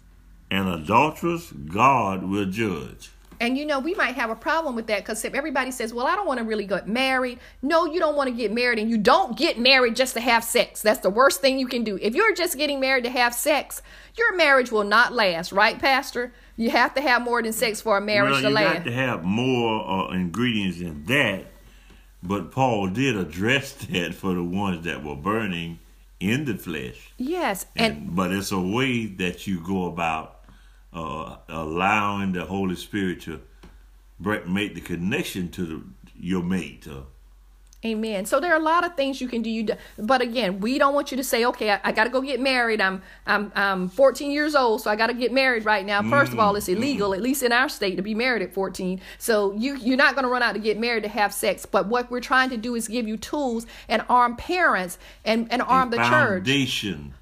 and 0.50 0.68
adulterers 0.70 1.52
God 1.52 2.24
will 2.24 2.46
judge. 2.46 3.12
And 3.40 3.58
you 3.58 3.66
know, 3.66 3.80
we 3.80 3.94
might 3.94 4.16
have 4.16 4.30
a 4.30 4.36
problem 4.36 4.76
with 4.76 4.88
that 4.88 5.00
because 5.00 5.24
if 5.24 5.34
everybody 5.34 5.72
says, 5.72 5.94
Well, 5.94 6.08
I 6.08 6.16
don't 6.16 6.28
want 6.28 6.40
to 6.40 6.46
really 6.46 6.66
get 6.66 6.88
married. 6.88 7.40
No, 7.62 7.86
you 7.86 8.00
don't 8.00 8.16
want 8.16 8.30
to 8.30 8.36
get 8.36 8.52
married, 8.52 8.80
and 8.80 8.90
you 8.90 8.98
don't 8.98 9.38
get 9.38 9.60
married 9.60 9.96
just 9.96 10.14
to 10.16 10.20
have 10.20 10.44
sex. 10.44 10.82
That's 10.82 11.00
the 11.00 11.10
worst 11.10 11.42
thing 11.42 11.60
you 11.60 11.68
can 11.68 11.84
do. 11.84 12.00
If 12.02 12.16
you're 12.16 12.34
just 12.34 12.58
getting 12.58 12.80
married 12.80 13.04
to 13.04 13.10
have 13.10 13.34
sex, 13.34 13.82
your 14.18 14.36
marriage 14.36 14.72
will 14.72 14.84
not 14.84 15.14
last, 15.14 15.52
right, 15.52 15.78
Pastor? 15.78 16.34
You 16.56 16.72
have 16.72 16.96
to 16.96 17.02
have 17.02 17.22
more 17.22 17.42
than 17.44 17.54
sex 17.54 17.82
for 17.82 17.98
a 17.98 18.02
marriage 18.02 18.32
well, 18.32 18.42
to 18.42 18.50
last. 18.50 18.70
you 18.70 18.78
got 18.80 18.86
to 18.86 18.94
have 18.94 19.24
more 19.24 19.88
uh, 19.88 20.12
ingredients 20.12 20.80
in 20.80 21.06
that, 21.06 21.46
but 22.24 22.52
Paul 22.52 22.88
did 22.88 23.16
address 23.16 23.74
that 23.92 24.16
for 24.16 24.34
the 24.34 24.44
ones 24.44 24.84
that 24.86 25.04
were 25.04 25.16
burning 25.16 25.80
in 26.20 26.46
the 26.46 26.58
flesh. 26.58 27.12
yes, 27.18 27.68
And, 27.76 27.98
and 27.98 28.16
but 28.16 28.32
it's 28.32 28.52
a 28.52 28.60
way 28.60 29.06
that 29.06 29.46
you 29.46 29.60
go 29.60 29.86
about 29.86 30.37
uh, 30.98 31.38
allowing 31.48 32.34
the 32.34 32.46
Holy 32.46 32.76
Spirit 32.76 33.22
to 33.22 33.40
break, 34.20 34.48
make 34.48 34.74
the 34.74 34.82
connection 34.82 35.50
to 35.50 35.66
the, 35.66 35.84
your 36.20 36.44
mate. 36.44 36.88
Uh, 36.90 37.02
Amen. 37.86 38.26
So 38.26 38.40
there 38.40 38.52
are 38.54 38.60
a 38.60 38.64
lot 38.64 38.84
of 38.84 38.96
things 38.96 39.22
you 39.22 39.28
can 39.28 39.44
do. 39.44 39.52
You 39.52 39.62
do 39.62 39.74
but 40.00 40.20
again, 40.20 40.60
we 40.62 40.80
don't 40.80 40.96
want 40.96 41.12
you 41.12 41.18
to 41.18 41.24
say, 41.24 41.46
"Okay, 41.46 41.70
I, 41.70 41.80
I 41.84 41.92
got 41.92 42.06
to 42.06 42.10
go 42.10 42.22
get 42.22 42.40
married. 42.40 42.82
I'm 42.82 43.04
I'm 43.28 43.52
I'm 43.54 43.88
14 43.88 44.32
years 44.32 44.56
old, 44.56 44.82
so 44.82 44.90
I 44.90 44.96
got 44.96 45.08
to 45.08 45.14
get 45.14 45.32
married 45.32 45.64
right 45.64 45.86
now." 45.86 46.02
First 46.02 46.34
of 46.34 46.40
all, 46.40 46.56
it's 46.56 46.68
illegal, 46.68 47.14
at 47.14 47.22
least 47.22 47.44
in 47.44 47.52
our 47.52 47.70
state, 47.70 47.96
to 47.98 48.02
be 48.02 48.16
married 48.16 48.42
at 48.42 48.52
14. 48.52 49.00
So 49.20 49.54
you 49.54 49.76
you're 49.76 49.96
not 49.96 50.16
going 50.16 50.24
to 50.24 50.30
run 50.30 50.42
out 50.42 50.54
to 50.54 50.60
get 50.60 50.80
married 50.80 51.04
to 51.04 51.10
have 51.10 51.32
sex. 51.32 51.68
But 51.68 51.86
what 51.86 52.10
we're 52.10 52.20
trying 52.20 52.50
to 52.50 52.58
do 52.58 52.74
is 52.74 52.88
give 52.88 53.08
you 53.08 53.16
tools 53.16 53.68
and 53.88 54.04
arm 54.10 54.38
parents 54.38 54.98
and 55.24 55.48
and 55.52 55.62
arm 55.62 55.92
the 55.92 55.98
church 55.98 56.08
foundation. 56.08 57.14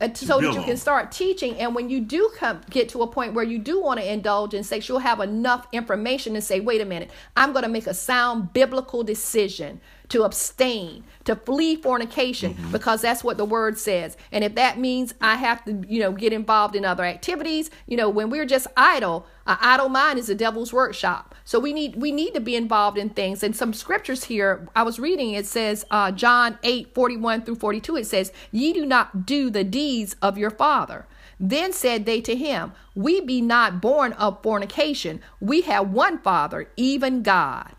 Uh, 0.00 0.14
so 0.14 0.40
that 0.40 0.54
you 0.54 0.62
can 0.62 0.76
start 0.76 1.12
teaching. 1.12 1.56
And 1.56 1.74
when 1.74 1.90
you 1.90 2.00
do 2.00 2.30
come 2.36 2.60
get 2.70 2.88
to 2.90 3.02
a 3.02 3.06
point 3.06 3.34
where 3.34 3.44
you 3.44 3.58
do 3.58 3.80
want 3.82 4.00
to 4.00 4.12
indulge 4.12 4.54
in 4.54 4.64
sex, 4.64 4.88
you'll 4.88 4.98
have 4.98 5.20
enough 5.20 5.66
information 5.72 6.34
to 6.34 6.42
say, 6.42 6.60
"Wait 6.60 6.80
a 6.80 6.84
minute, 6.84 7.10
I'm 7.36 7.52
going 7.52 7.64
to 7.64 7.68
make 7.68 7.86
a 7.86 7.94
sound 7.94 8.52
biblical 8.52 9.02
decision 9.02 9.80
to 10.10 10.22
abstain, 10.24 11.04
to 11.24 11.34
flee 11.34 11.76
fornication, 11.76 12.54
Mm-hmm. 12.54 12.72
because 12.72 13.00
that's 13.00 13.24
what 13.24 13.36
the 13.36 13.44
word 13.44 13.78
says. 13.78 14.16
And 14.30 14.44
if 14.44 14.54
that 14.54 14.78
means 14.78 15.14
I 15.20 15.36
have 15.36 15.64
to, 15.64 15.84
you 15.88 16.00
know, 16.00 16.12
get 16.12 16.32
involved 16.32 16.76
in 16.76 16.84
other 16.84 17.04
activities, 17.04 17.70
you 17.86 17.96
know, 17.96 18.08
when 18.08 18.30
we're 18.30 18.44
just 18.46 18.66
idle, 18.76 19.26
an 19.46 19.58
idle 19.60 19.88
mind 19.88 20.18
is 20.18 20.28
a 20.28 20.34
devil's 20.34 20.72
workshop. 20.72 21.34
So 21.44 21.58
we 21.58 21.72
need 21.72 21.96
we 21.96 22.12
need 22.12 22.34
to 22.34 22.40
be 22.40 22.56
involved 22.56 22.98
in 22.98 23.10
things. 23.10 23.42
And 23.42 23.54
some 23.56 23.72
scriptures 23.72 24.24
here, 24.24 24.68
I 24.76 24.82
was 24.82 24.98
reading, 24.98 25.32
it 25.32 25.46
says 25.46 25.84
uh, 25.90 26.12
John 26.12 26.58
8, 26.62 26.94
41 26.94 27.42
through 27.42 27.56
42, 27.56 27.96
it 27.96 28.06
says, 28.06 28.32
Ye 28.52 28.72
do 28.72 28.84
not 28.86 29.26
do 29.26 29.50
the 29.50 29.64
deeds 29.64 30.16
of 30.20 30.36
your 30.38 30.50
father. 30.50 31.06
Then 31.38 31.72
said 31.72 32.04
they 32.04 32.20
to 32.22 32.36
him, 32.36 32.72
We 32.94 33.20
be 33.20 33.40
not 33.40 33.80
born 33.80 34.12
of 34.14 34.42
fornication. 34.42 35.20
We 35.40 35.62
have 35.62 35.90
one 35.90 36.18
Father, 36.18 36.68
even 36.76 37.22
God. 37.22 37.72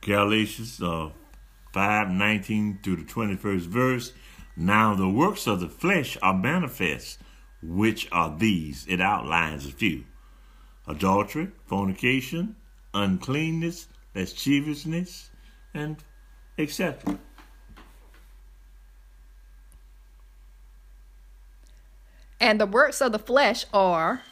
Galatians 0.00 0.80
uh, 0.82 1.10
5 1.72 2.10
19 2.10 2.80
through 2.82 2.96
the 2.96 3.04
21st 3.04 3.66
verse. 3.66 4.12
Now 4.56 4.94
the 4.94 5.08
works 5.08 5.46
of 5.46 5.60
the 5.60 5.68
flesh 5.68 6.18
are 6.22 6.34
manifest, 6.34 7.18
which 7.62 8.08
are 8.12 8.36
these. 8.36 8.86
It 8.88 9.00
outlines 9.00 9.66
a 9.66 9.72
few 9.72 10.04
adultery, 10.86 11.48
fornication, 11.66 12.56
uncleanness, 12.92 13.88
lasciviousness, 14.14 15.30
and 15.74 16.02
etc. 16.58 17.18
And 22.40 22.60
the 22.60 22.66
works 22.66 23.00
of 23.00 23.12
the 23.12 23.18
flesh 23.18 23.64
are 23.72 24.22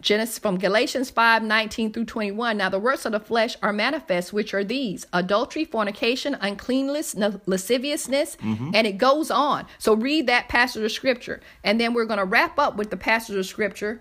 Genesis 0.00 0.38
from 0.38 0.58
Galatians 0.58 1.10
5 1.10 1.42
19 1.42 1.92
through 1.92 2.04
21. 2.06 2.56
Now, 2.56 2.68
the 2.68 2.78
works 2.78 3.04
of 3.04 3.12
the 3.12 3.20
flesh 3.20 3.56
are 3.62 3.72
manifest, 3.72 4.32
which 4.32 4.54
are 4.54 4.64
these 4.64 5.06
adultery, 5.12 5.64
fornication, 5.64 6.36
uncleanness, 6.40 7.14
lasciviousness, 7.46 8.36
and 8.74 8.86
it 8.86 8.98
goes 8.98 9.30
on. 9.30 9.66
So, 9.78 9.94
read 9.94 10.26
that 10.26 10.48
passage 10.48 10.82
of 10.82 10.92
scripture. 10.92 11.40
And 11.64 11.80
then 11.80 11.94
we're 11.94 12.06
going 12.06 12.18
to 12.18 12.24
wrap 12.24 12.58
up 12.58 12.76
with 12.76 12.90
the 12.90 12.96
passage 12.96 13.36
of 13.36 13.46
scripture. 13.46 14.00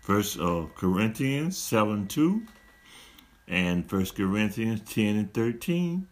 First 0.00 0.38
uh, 0.40 0.66
Corinthians 0.76 1.56
7 1.58 2.08
2 2.08 2.42
and 3.48 3.88
First 3.88 4.14
Corinthians 4.14 4.80
10 4.82 5.16
and 5.16 5.34
13. 5.34 6.06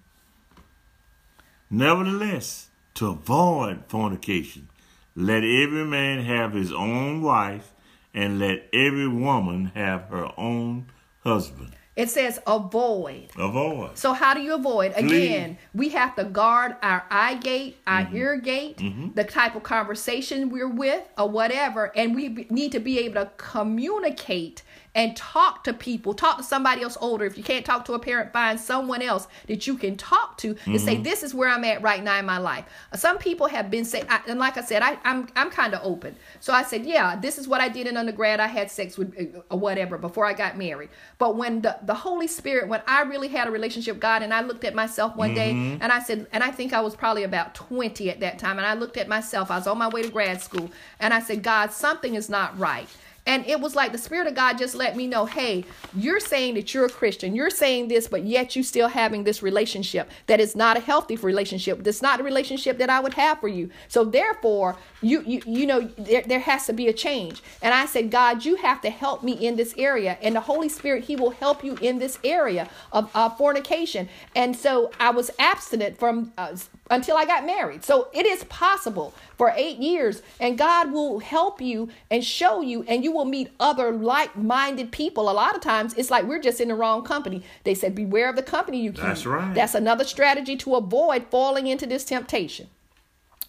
Nevertheless, 1.71 2.69
to 2.95 3.11
avoid 3.11 3.85
fornication, 3.89 4.69
let 5.15 5.45
every 5.45 5.85
man 5.85 6.25
have 6.25 6.53
his 6.53 6.73
own 6.73 7.23
wife, 7.23 7.73
and 8.15 8.39
let 8.39 8.69
every 8.73 9.09
woman 9.09 9.73
have 9.75 10.03
her 10.05 10.29
own 10.37 10.87
husband. 11.21 11.75
It 11.97 12.09
says 12.11 12.39
avoid. 12.47 13.31
Avoid. 13.37 13.99
So 13.99 14.13
how 14.13 14.33
do 14.33 14.41
you 14.41 14.55
avoid? 14.55 14.93
Again, 14.95 15.59
we 15.75 15.89
have 15.89 16.15
to 16.15 16.23
guard 16.23 16.77
our 16.81 17.05
eye 17.11 17.35
gate, 17.35 17.77
our 17.89 18.03
Mm-hmm. 18.05 18.17
ear 18.17 18.37
gate, 18.37 18.81
the 19.17 19.25
type 19.25 19.57
of 19.57 19.65
conversation 19.65 20.49
we're 20.51 20.69
with, 20.69 21.03
or 21.19 21.29
whatever, 21.29 21.91
and 21.97 22.15
we 22.15 22.47
need 22.51 22.71
to 22.71 22.79
be 22.79 23.01
able 23.01 23.25
to 23.25 23.31
communicate 23.37 24.63
and 24.95 25.17
talk 25.17 25.65
to 25.65 25.73
people. 25.73 26.15
Talk 26.15 26.39
to 26.39 26.43
somebody 26.43 26.83
else 26.83 26.97
older. 27.01 27.25
If 27.25 27.37
you 27.37 27.45
can't 27.45 27.65
talk 27.65 27.85
to 27.87 27.93
a 27.93 27.99
parent, 27.99 28.33
find 28.33 28.59
someone 28.59 29.03
else 29.03 29.29
that 29.47 29.67
you 29.67 29.77
can 29.77 29.97
talk 29.97 30.37
to 30.39 30.49
and 30.49 30.59
Mm-hmm. 30.59 30.77
say, 30.79 30.97
"This 30.97 31.23
is 31.23 31.35
where 31.35 31.49
I'm 31.49 31.65
at 31.65 31.83
right 31.83 32.03
now 32.03 32.19
in 32.19 32.27
my 32.27 32.39
life." 32.39 32.65
Some 32.95 33.19
people 33.19 33.47
have 33.49 33.71
been 33.71 33.85
saying, 33.85 34.07
I, 34.09 34.21
and 34.27 34.39
like 34.39 34.57
I 34.57 34.63
said, 34.63 34.83
I, 34.83 34.99
I'm 35.05 35.29
I'm 35.37 35.51
kind 35.51 35.75
of 35.75 35.81
open. 35.85 36.17
So 36.41 36.53
I 36.53 36.63
said, 36.63 36.87
"Yeah, 36.87 37.17
this 37.17 37.39
is 37.39 37.47
what 37.47 37.61
I 37.61 37.69
did 37.69 37.87
in 37.87 37.97
undergrad. 37.97 38.41
I 38.41 38.47
had 38.47 38.71
sex 38.71 38.97
with 38.97 39.15
uh, 39.19 39.41
or 39.51 39.59
whatever 39.59 39.99
before 39.99 40.25
I 40.27 40.33
got 40.33 40.57
married." 40.57 40.89
But 41.19 41.37
when 41.37 41.61
the 41.63 41.79
the 41.83 41.95
Holy 41.95 42.27
Spirit, 42.27 42.69
when 42.69 42.83
I 42.87 43.03
really 43.03 43.29
had 43.29 43.47
a 43.49 43.51
relationship 43.51 43.95
with 43.97 44.03
God, 44.03 44.23
and 44.23 44.33
I 44.33 44.41
looked 44.43 44.65
at 44.65 44.75
myself 44.75 45.15
one 45.17 45.35
day, 45.35 45.51
and 45.81 45.93
I 45.93 46.01
said, 46.01 46.27
and 46.33 46.43
I 46.43 46.51
think 46.51 46.73
I 46.73 46.81
was 46.81 46.97
probably 46.97 47.25
about 47.25 47.55
20 47.55 48.11
at 48.11 48.21
that 48.21 48.39
time, 48.39 48.59
and 48.59 48.67
I 48.67 48.75
looked 48.75 48.97
at 48.97 49.09
myself. 49.09 49.51
I 49.51 49.59
was 49.59 49.67
on 49.67 49.79
my 49.79 49.89
way 49.89 50.03
to 50.03 50.09
grad 50.11 50.41
school, 50.41 50.71
and 51.01 51.13
I 51.13 51.21
said, 51.21 51.43
"God, 51.43 51.73
something 51.73 52.15
is 52.15 52.29
not 52.29 52.59
right." 52.59 52.89
And 53.29 53.47
it 53.47 53.61
was 53.61 53.77
like 53.77 53.93
the 53.93 53.99
Spirit 53.99 54.27
of 54.27 54.35
God 54.35 54.57
just 54.57 54.75
let 54.75 54.97
me 54.97 55.07
know, 55.07 55.27
hey, 55.27 55.67
you're 55.95 56.19
saying 56.19 56.55
that 56.55 56.73
you're 56.73 56.87
a 56.87 56.91
Christian. 56.91 57.37
You're 57.37 57.51
saying 57.51 57.89
this, 57.89 58.09
but 58.09 58.25
yet 58.25 58.57
you 58.57 58.63
still 58.63 58.89
having 58.89 59.25
this 59.25 59.43
relationship 59.43 60.11
that 60.27 60.41
is 60.41 60.57
not 60.57 60.79
a 60.79 60.81
healthy 60.81 61.15
relationship. 61.17 61.85
That's 61.85 62.01
not 62.01 62.21
a 62.21 62.23
relationship 62.23 62.79
that 62.79 62.89
I 62.89 63.01
would 63.01 63.13
have 63.15 63.39
for 63.39 63.49
you. 63.49 63.69
So 63.89 64.03
therefore, 64.03 64.77
you 65.03 65.23
you 65.27 65.43
you 65.47 65.67
know 65.67 65.83
there, 65.99 66.23
there 66.23 66.41
has 66.41 66.67
to 66.67 66.73
be 66.73 66.89
a 66.89 66.93
change. 66.93 67.43
And 67.61 67.75
I 67.75 67.85
said, 67.85 68.11
God, 68.11 68.47
you 68.47 68.57
have 68.57 68.81
to 68.81 68.91
help 68.91 69.23
me 69.23 69.33
in 69.33 69.57
this 69.57 69.75
area. 69.77 70.17
And 70.23 70.35
the 70.35 70.41
Holy 70.41 70.71
Spirit, 70.71 71.05
He 71.05 71.15
will 71.15 71.33
help 71.33 71.63
you 71.63 71.77
in 71.83 71.99
this 71.99 72.19
area 72.25 72.71
of 72.93 73.37
fornication. 73.37 74.09
And 74.35 74.57
so 74.57 74.91
I 74.99 75.11
was 75.11 75.31
abstinent 75.39 75.99
from 75.99 76.33
uh, 76.39 76.57
until 76.91 77.19
I 77.19 77.27
got 77.27 77.45
married. 77.45 77.85
So 77.85 78.09
it 78.15 78.25
is 78.25 78.45
possible 78.45 79.13
for 79.39 79.55
eight 79.57 79.79
years, 79.79 80.21
and 80.41 80.59
God 80.59 80.93
will 80.93 81.21
help 81.21 81.63
you 81.63 81.89
and 82.11 82.25
show 82.25 82.61
you, 82.61 82.83
and 82.89 83.05
you 83.05 83.13
will 83.13 83.25
meet 83.25 83.51
other 83.61 83.93
like 83.93 84.37
minded 84.37 84.91
people. 84.91 85.31
A 85.31 85.33
lot 85.33 85.55
of 85.55 85.63
times, 85.63 85.95
it's 85.95 86.11
like 86.11 86.25
we're 86.25 86.41
just 86.41 86.61
in 86.61 86.69
the 86.69 86.75
wrong 86.75 87.05
company. 87.05 87.45
They 87.63 87.75
said, 87.75 87.95
Beware 87.95 88.29
of 88.29 88.37
the 88.37 88.43
company 88.43 88.83
you 88.83 88.93
keep. 88.93 89.03
That's 89.03 89.25
right. 89.25 89.55
That's 89.55 89.77
another 89.77 90.05
strategy 90.05 90.57
to 90.57 90.75
avoid 90.75 91.29
falling 91.31 91.69
into 91.69 91.87
this 91.87 92.05
temptation. 92.05 92.67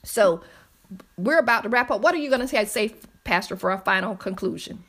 So 0.04 0.42
we're 1.18 1.40
about 1.40 1.64
to 1.64 1.70
wrap 1.70 1.90
up. 1.90 2.02
What 2.02 2.14
are 2.14 2.20
you 2.20 2.30
going 2.30 2.42
to 2.42 2.48
say, 2.48 2.64
say, 2.66 2.96
Pastor, 3.24 3.56
for 3.56 3.72
our 3.72 3.80
final 3.80 4.16
conclusion? 4.16 4.84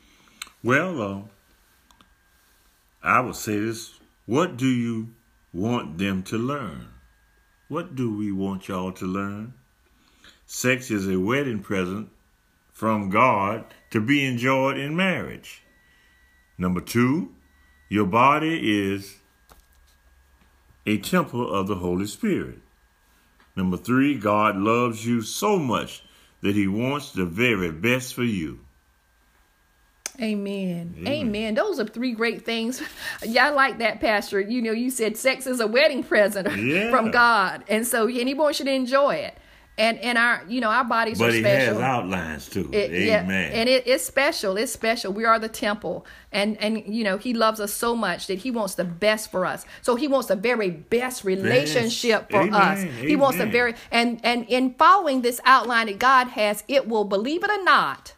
Well, 0.63 1.01
uh, 1.01 1.21
I 3.03 3.19
would 3.21 3.35
say 3.35 3.59
this. 3.59 3.99
What 4.27 4.55
do 4.55 4.67
you 4.67 5.09
want 5.51 5.97
them 5.97 6.21
to 6.23 6.37
learn? 6.37 6.89
What 7.67 7.95
do 7.95 8.15
we 8.15 8.31
want 8.31 8.67
y'all 8.67 8.91
to 8.91 9.05
learn? 9.05 9.55
Sex 10.53 10.91
is 10.91 11.07
a 11.07 11.17
wedding 11.17 11.59
present 11.59 12.09
from 12.73 13.09
God 13.09 13.63
to 13.89 14.01
be 14.01 14.25
enjoyed 14.25 14.77
in 14.77 14.97
marriage. 14.97 15.63
Number 16.57 16.81
two, 16.81 17.31
your 17.87 18.05
body 18.05 18.91
is 18.91 19.15
a 20.85 20.97
temple 20.97 21.49
of 21.49 21.67
the 21.67 21.75
Holy 21.75 22.05
Spirit. 22.05 22.59
Number 23.55 23.77
three, 23.77 24.15
God 24.15 24.57
loves 24.57 25.05
you 25.05 25.21
so 25.21 25.57
much 25.57 26.03
that 26.41 26.53
he 26.53 26.67
wants 26.67 27.13
the 27.13 27.23
very 27.25 27.71
best 27.71 28.13
for 28.13 28.25
you. 28.25 28.59
Amen. 30.21 31.01
Amen. 31.07 31.55
Those 31.55 31.79
are 31.79 31.87
three 31.87 32.11
great 32.11 32.43
things. 32.43 32.81
Yeah, 33.23 33.47
I 33.47 33.49
like 33.51 33.77
that, 33.77 34.01
Pastor. 34.01 34.41
You 34.41 34.61
know, 34.61 34.73
you 34.73 34.89
said 34.89 35.15
sex 35.15 35.47
is 35.47 35.61
a 35.61 35.67
wedding 35.67 36.03
present 36.03 36.53
Yeah. 36.61 36.89
from 36.89 37.09
God, 37.11 37.63
and 37.69 37.87
so 37.87 38.07
anyone 38.07 38.51
should 38.53 38.67
enjoy 38.67 39.15
it. 39.15 39.37
And 39.81 39.97
and 39.99 40.17
our, 40.17 40.43
you 40.47 40.61
know, 40.63 40.69
our 40.69 40.83
bodies 40.83 41.17
But 41.17 41.29
are 41.29 41.39
special. 41.39 41.73
has 41.75 41.81
outlines 41.81 42.43
too. 42.53 42.69
It- 42.71 42.91
Amen. 42.91 43.51
Yeah, 43.51 43.57
and 43.59 43.67
it, 43.67 43.87
it's 43.87 44.05
special. 44.05 44.55
It's 44.61 44.71
special. 44.71 45.11
We 45.11 45.25
are 45.25 45.39
the 45.39 45.49
temple, 45.49 46.05
and 46.31 46.49
and 46.61 46.73
you 46.97 47.03
know 47.03 47.17
He 47.17 47.33
loves 47.33 47.59
us 47.59 47.73
so 47.73 47.95
much 47.95 48.27
that 48.27 48.39
He 48.45 48.51
wants 48.51 48.75
the 48.75 48.83
best 48.85 49.31
for 49.31 49.41
us. 49.53 49.65
So 49.81 49.95
He 49.95 50.07
wants 50.07 50.27
the 50.27 50.35
very 50.35 50.69
best 50.69 51.23
relationship 51.23 52.29
for 52.29 52.41
Amen. 52.41 52.53
us. 52.53 52.79
He 53.11 53.15
wants 53.15 53.37
the 53.39 53.47
very 53.47 53.73
and 53.91 54.19
and 54.23 54.45
in 54.49 54.75
following 54.75 55.21
this 55.23 55.39
outline 55.45 55.87
that 55.87 55.99
God 55.99 56.27
has, 56.39 56.63
it 56.67 56.87
will 56.87 57.05
believe 57.05 57.43
it 57.43 57.49
or 57.49 57.63
not. 57.63 58.13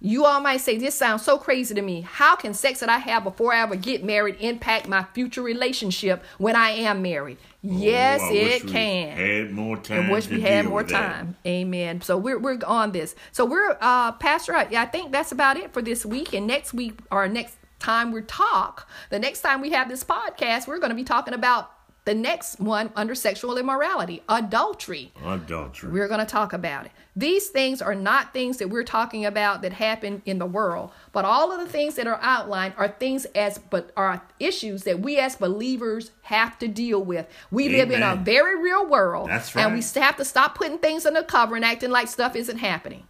You 0.00 0.24
all 0.24 0.40
might 0.40 0.60
say, 0.60 0.78
This 0.78 0.94
sounds 0.94 1.24
so 1.24 1.38
crazy 1.38 1.74
to 1.74 1.82
me. 1.82 2.02
How 2.02 2.36
can 2.36 2.54
sex 2.54 2.80
that 2.80 2.88
I 2.88 2.98
have 2.98 3.24
before 3.24 3.52
I 3.52 3.62
ever 3.62 3.74
get 3.74 4.04
married 4.04 4.36
impact 4.40 4.86
my 4.88 5.04
future 5.12 5.42
relationship 5.42 6.22
when 6.38 6.54
I 6.54 6.70
am 6.70 7.02
married? 7.02 7.38
Yes, 7.62 8.20
Oh, 8.22 8.28
I 8.28 8.30
wish 8.30 8.64
it 8.64 8.68
can. 8.68 9.16
Had 9.16 9.50
more 9.50 9.76
time. 9.76 10.00
And 10.02 10.12
wish 10.12 10.28
we 10.28 10.40
had 10.40 10.66
more 10.66 10.84
time. 10.84 11.36
Amen. 11.44 12.00
So 12.00 12.16
we're 12.16 12.38
we're 12.38 12.58
on 12.64 12.92
this. 12.92 13.16
So 13.32 13.44
we're 13.44 13.76
uh 13.80 14.12
Pastor, 14.12 14.54
I, 14.54 14.68
I 14.76 14.86
think 14.86 15.10
that's 15.10 15.32
about 15.32 15.56
it 15.56 15.72
for 15.72 15.82
this 15.82 16.06
week. 16.06 16.32
And 16.32 16.46
next 16.46 16.72
week 16.72 17.00
or 17.10 17.26
next 17.28 17.56
time 17.80 18.12
we 18.12 18.22
talk, 18.22 18.88
the 19.10 19.18
next 19.18 19.40
time 19.40 19.60
we 19.60 19.70
have 19.70 19.88
this 19.88 20.04
podcast, 20.04 20.68
we're 20.68 20.78
gonna 20.78 20.94
be 20.94 21.04
talking 21.04 21.34
about 21.34 21.72
the 22.08 22.14
next 22.14 22.58
one 22.58 22.90
under 22.96 23.14
sexual 23.14 23.58
immorality, 23.58 24.22
adultery. 24.30 25.12
Adultery. 25.22 25.90
We're 25.90 26.08
going 26.08 26.20
to 26.20 26.26
talk 26.26 26.54
about 26.54 26.86
it. 26.86 26.92
These 27.14 27.48
things 27.48 27.82
are 27.82 27.94
not 27.94 28.32
things 28.32 28.56
that 28.56 28.70
we're 28.70 28.82
talking 28.82 29.26
about 29.26 29.60
that 29.60 29.74
happen 29.74 30.22
in 30.24 30.38
the 30.38 30.46
world, 30.46 30.90
but 31.12 31.26
all 31.26 31.52
of 31.52 31.60
the 31.60 31.70
things 31.70 31.96
that 31.96 32.06
are 32.06 32.18
outlined 32.22 32.72
are 32.78 32.88
things 32.88 33.26
as 33.34 33.58
but 33.58 33.90
are 33.94 34.22
issues 34.40 34.84
that 34.84 35.00
we 35.00 35.18
as 35.18 35.36
believers 35.36 36.10
have 36.22 36.58
to 36.60 36.68
deal 36.68 37.04
with. 37.04 37.28
We 37.50 37.68
live 37.68 37.90
in 37.90 38.02
a 38.02 38.16
very 38.16 38.58
real 38.58 38.86
world, 38.86 39.28
That's 39.28 39.54
and 39.54 39.74
we 39.74 39.82
have 40.00 40.16
to 40.16 40.24
stop 40.24 40.54
putting 40.54 40.78
things 40.78 41.04
under 41.04 41.22
cover 41.22 41.56
and 41.56 41.64
acting 41.64 41.90
like 41.90 42.08
stuff 42.08 42.34
isn't 42.34 42.56
happening. 42.56 43.06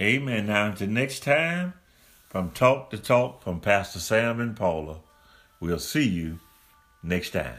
Amen. 0.00 0.46
Now 0.46 0.68
until 0.68 0.88
next 0.88 1.22
time, 1.22 1.74
from 2.30 2.50
talk 2.52 2.88
to 2.92 2.96
talk 2.96 3.42
from 3.42 3.60
Pastor 3.60 3.98
Sam 3.98 4.40
and 4.40 4.56
Paula, 4.56 5.00
we'll 5.60 5.78
see 5.78 6.08
you 6.08 6.38
next 7.02 7.32
time. 7.32 7.58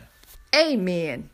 Amen. 0.53 1.29